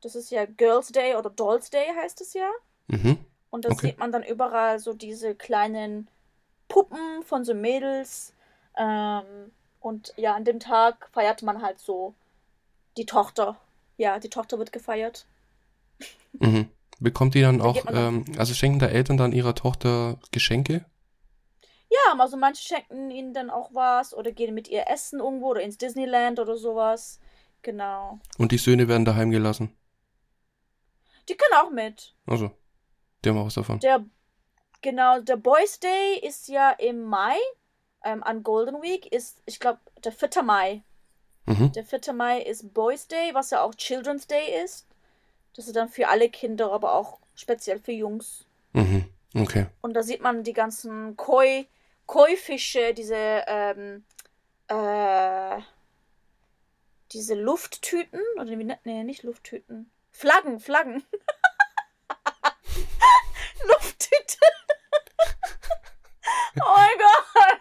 [0.00, 2.50] Das ist ja Girls Day oder Dolls Day heißt es ja.
[2.88, 3.18] Mhm.
[3.50, 3.88] Und da Okay.
[3.88, 6.08] sieht man dann überall so diese kleinen
[6.68, 8.32] Puppen von so Mädels.
[8.76, 12.14] Ähm, und ja, an dem Tag feiert man halt so
[12.96, 13.56] die Tochter.
[13.96, 15.24] Ja, die Tochter wird gefeiert.
[16.32, 16.68] Mhm.
[17.00, 20.84] Bekommt die dann Da auch, ähm, also schenken da Eltern dann ihrer Tochter Geschenke?
[21.94, 25.62] Ja, also manche schenken ihnen dann auch was oder gehen mit ihr essen irgendwo oder
[25.62, 27.20] ins Disneyland oder sowas.
[27.62, 28.18] Genau.
[28.36, 29.76] Und die Söhne werden daheim gelassen?
[31.28, 32.14] Die können auch mit.
[32.26, 32.50] Also,
[33.24, 33.78] die haben auch was davon.
[33.80, 34.04] Der,
[34.82, 37.36] genau, der Boys Day ist ja im Mai.
[38.06, 40.42] Ähm, an Golden Week ist, ich glaube, der 4.
[40.42, 40.82] Mai.
[41.46, 41.72] Mhm.
[41.72, 42.12] Der 4.
[42.12, 44.86] Mai ist Boys Day, was ja auch Children's Day ist.
[45.54, 48.46] Das ist dann für alle Kinder, aber auch speziell für Jungs.
[48.72, 49.08] Mhm.
[49.34, 49.66] Okay.
[49.80, 51.66] Und da sieht man die ganzen Koi,
[52.06, 54.04] Koi-Fische, diese, ähm,
[54.68, 55.60] äh,
[57.12, 59.90] diese Lufttüten, oder wie nennt, nee, nicht Lufttüten.
[60.10, 61.04] Flaggen, Flaggen.
[63.68, 64.38] Lufttüte.
[66.56, 67.60] oh mein Gott.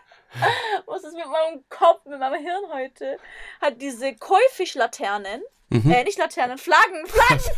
[0.88, 3.18] Was ist mit meinem Kopf, mit meinem Hirn heute?
[3.62, 5.92] Hat diese Koi-Fischlaternen, Mhm.
[5.92, 7.42] äh, nicht Laternen, Flaggen, Flaggen.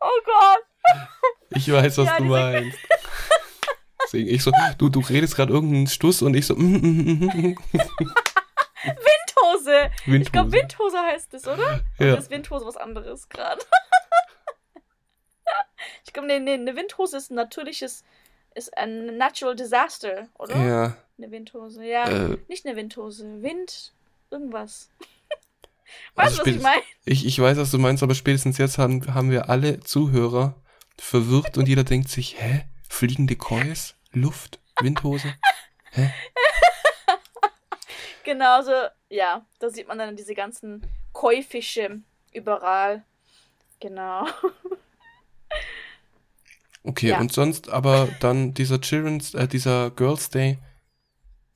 [0.00, 0.64] oh Gott.
[1.50, 2.78] Ich weiß, was Ja, du meinst.
[4.06, 7.24] Deswegen ich so, du, du redest gerade irgendeinen Stuss und ich so, mm, mm, mm,
[7.24, 7.56] mm,
[8.84, 9.90] Windhose.
[10.22, 10.52] Ich glaube, Windhose.
[10.52, 11.80] Windhose heißt es, oder?
[11.98, 12.14] Oder Ja.
[12.14, 13.60] ist Windhose was anderes gerade?
[16.04, 18.04] ich glaube, nee, nee, eine Windhose ist ein natürliches,
[18.54, 20.56] ist ein natural disaster, oder?
[20.56, 21.84] Ja, Eine Windhose.
[21.84, 23.42] Ja, äh, nicht eine Windhose.
[23.42, 23.92] Wind,
[24.30, 24.90] irgendwas.
[26.16, 26.82] Also weißt du, was ich meine?
[27.04, 30.60] ich, ich weiß, was du meinst, aber spätestens jetzt haben, haben wir alle Zuhörer
[30.98, 32.64] verwirrt und jeder denkt sich, hä?
[32.88, 33.94] Fliegende Kois?
[34.12, 34.58] Luft?
[34.80, 35.34] Windhose?
[35.92, 36.12] Hä?
[38.24, 38.72] Genau so,
[39.08, 40.82] ja, da sieht man dann diese ganzen
[41.12, 42.00] Koi-Fische
[42.32, 43.04] überall.
[43.80, 44.26] Genau.
[46.82, 47.18] Okay, Ja.
[47.20, 50.58] und sonst aber dann dieser Children's, äh, dieser Girls Day,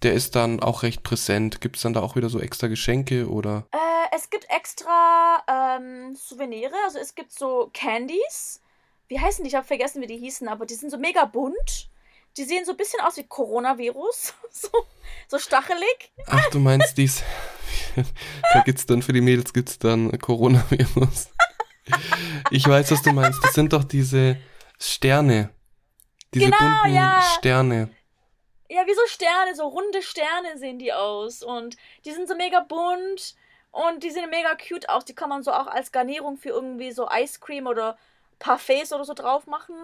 [0.03, 1.61] der ist dann auch recht präsent.
[1.61, 3.67] Gibt's dann da auch wieder so extra Geschenke oder?
[3.71, 8.61] Äh, es gibt extra ähm, Souvenire, also es gibt so Candies.
[9.11, 9.49] Wie heißen die?
[9.49, 11.91] Ich habe vergessen, wie die hießen, aber die sind so mega bunt.
[12.37, 14.35] Die sehen so ein bisschen aus wie Coronavirus.
[14.53, 14.71] so,
[15.27, 16.13] so stachelig.
[16.29, 17.25] Ach, du meinst dies.
[18.55, 21.29] da gibt's dann für die Mädels gibt's dann Coronavirus.
[22.53, 23.43] ich weiß, was du meinst.
[23.43, 24.37] Das sind doch diese
[24.79, 25.51] Sterne.
[26.33, 27.21] Diese Genau, bunten ja.
[27.37, 27.91] Sterne.
[28.69, 31.43] Ja, wie so Sterne, so runde Sterne sehen die aus.
[31.43, 33.35] Und die sind so mega bunt
[33.73, 35.05] und die sehen mega cute aus.
[35.05, 37.99] Die kann man so auch als Garnierung für irgendwie so Ice Cream oder
[38.41, 39.77] Parfaits oder so drauf machen.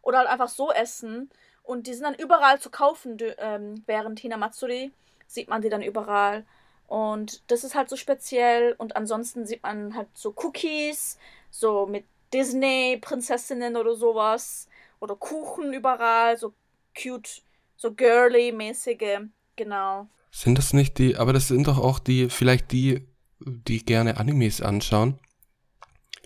[0.00, 1.30] Oder halt einfach so essen.
[1.62, 4.92] Und die sind dann überall zu kaufen ähm, während Hinamatsuri.
[5.26, 6.44] Sieht man die dann überall.
[6.86, 8.74] Und das ist halt so speziell.
[8.78, 11.18] Und ansonsten sieht man halt so Cookies,
[11.50, 14.68] so mit Disney-Prinzessinnen oder sowas.
[15.00, 16.54] Oder Kuchen überall, so
[17.00, 17.42] cute,
[17.76, 19.28] so girly-mäßige.
[19.56, 20.08] Genau.
[20.30, 23.06] Sind das nicht die, aber das sind doch auch die, vielleicht die,
[23.38, 25.18] die gerne Animes anschauen.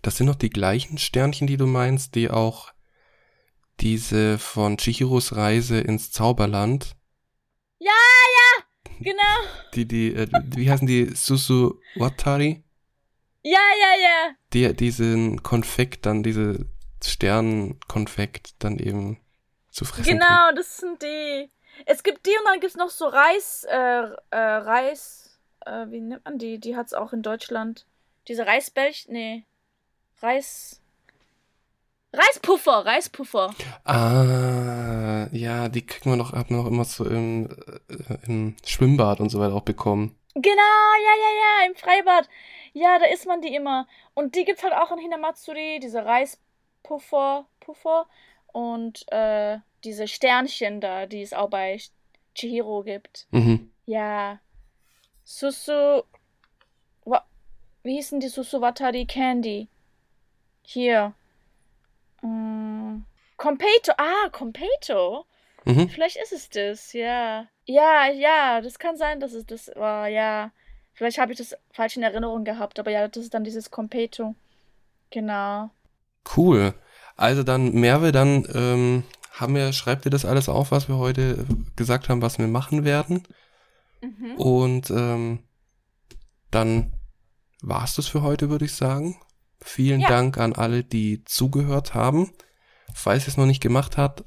[0.02, 2.72] Das sind doch die gleichen Sternchen, die du meinst, die auch
[3.80, 6.96] diese von Chihiros Reise ins Zauberland,
[9.00, 9.48] Genau.
[9.74, 12.64] die, die, äh, wie heißen die, Susu Watari?
[13.42, 14.34] Ja, ja, ja.
[14.52, 16.66] Die, diesen Konfekt dann, diese
[17.04, 19.20] Sternkonfekt dann eben
[19.70, 20.12] zu fressen.
[20.12, 21.50] Genau, das sind die.
[21.86, 26.00] Es gibt die und dann gibt es noch so Reis, äh, äh, Reis, äh, wie
[26.00, 26.58] nennt man die?
[26.58, 27.86] Die hat es auch in Deutschland.
[28.26, 29.44] Diese Reisbällchen, nee.
[30.20, 30.80] Reis.
[32.12, 33.54] Reispuffer, Reispuffer.
[33.84, 37.50] Ah, ja, die kriegen wir noch, haben wir noch immer so im,
[37.88, 40.16] äh, im Schwimmbad und so weiter auch bekommen.
[40.34, 40.52] Genau,
[41.04, 42.28] ja, ja, ja, im Freibad.
[42.72, 43.86] Ja, da isst man die immer.
[44.14, 48.06] Und die gibt's halt auch in Hinamatsuri, diese Reispuffer, Puffer
[48.52, 51.78] und äh, diese Sternchen da, die es auch bei
[52.34, 53.26] Chihiro gibt.
[53.30, 53.70] Mhm.
[53.86, 54.40] Ja.
[55.24, 56.02] Susu.
[57.04, 57.24] Wa
[57.82, 59.68] Wie hießen die Susu Watari Candy?
[60.70, 61.14] Hier.
[62.20, 62.98] Mm.
[63.38, 63.92] Competo.
[63.96, 65.24] Ah, Competo.
[65.64, 65.88] Mhm.
[65.88, 67.46] Vielleicht ist es das, ja.
[67.64, 70.50] Ja, ja, das kann sein, dass es das war, ja.
[70.92, 74.34] Vielleicht habe ich das falsch in Erinnerung gehabt, aber ja, das ist dann dieses Competo.
[75.08, 75.70] Genau.
[76.36, 76.74] Cool.
[77.16, 81.46] Also dann, Merve, dann ähm, haben wir, schreibt dir das alles auf, was wir heute
[81.76, 83.22] gesagt haben, was wir machen werden.
[84.02, 84.34] Mhm.
[84.36, 85.38] Und ähm,
[86.50, 86.92] dann
[87.62, 89.18] war's das für heute, würde ich sagen.
[89.68, 90.08] Vielen Ja.
[90.08, 92.32] Dank an alle, die zugehört haben.
[92.94, 94.24] Falls ihr es noch nicht gemacht habt,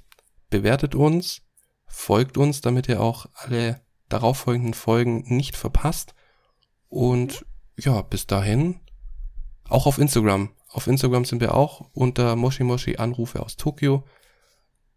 [0.51, 1.41] bewertet uns,
[1.87, 6.13] folgt uns, damit ihr auch alle darauffolgenden Folgen nicht verpasst.
[6.89, 7.43] Und
[7.75, 8.81] ja, bis dahin,
[9.67, 10.51] auch auf Instagram.
[10.69, 14.03] Auf Instagram sind wir auch unter Moshi Moshi Anrufe aus Tokio.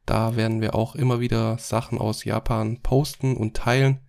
[0.05, 4.01] Da werden wir auch immer wieder Sachen aus Japan posten und teilen.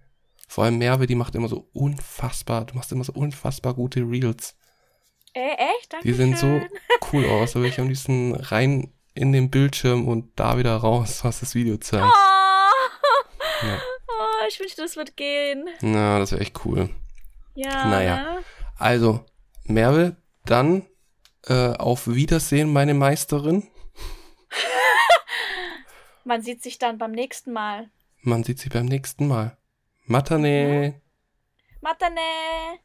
[0.49, 4.57] Vor allem Merve, die macht immer so unfassbar, du machst immer so unfassbar gute Reels.
[5.35, 5.91] Äh, echt?
[5.91, 6.61] Danke Die sehen so
[7.11, 7.51] cool aus.
[7.51, 11.53] Da will ich am liebsten rein in den Bildschirm und da wieder raus, was das
[11.55, 12.05] Video zeigt.
[12.05, 13.65] Oh.
[13.67, 13.79] Ja.
[14.07, 15.67] oh, ich wünschte, das wird gehen.
[15.81, 16.89] Na, das wäre echt cool.
[17.53, 17.85] Ja.
[17.87, 18.15] Naja.
[18.15, 18.43] ne?
[18.77, 19.25] Also,
[19.65, 20.15] Merve,
[20.45, 20.85] dann
[21.47, 23.67] äh, auf Wiedersehen, meine Meisterin.
[26.23, 27.89] Man sieht sich dann beim nächsten Mal.
[28.21, 29.57] Man sieht sich beim nächsten Mal.
[30.05, 31.01] Matane.
[31.81, 32.19] Matane.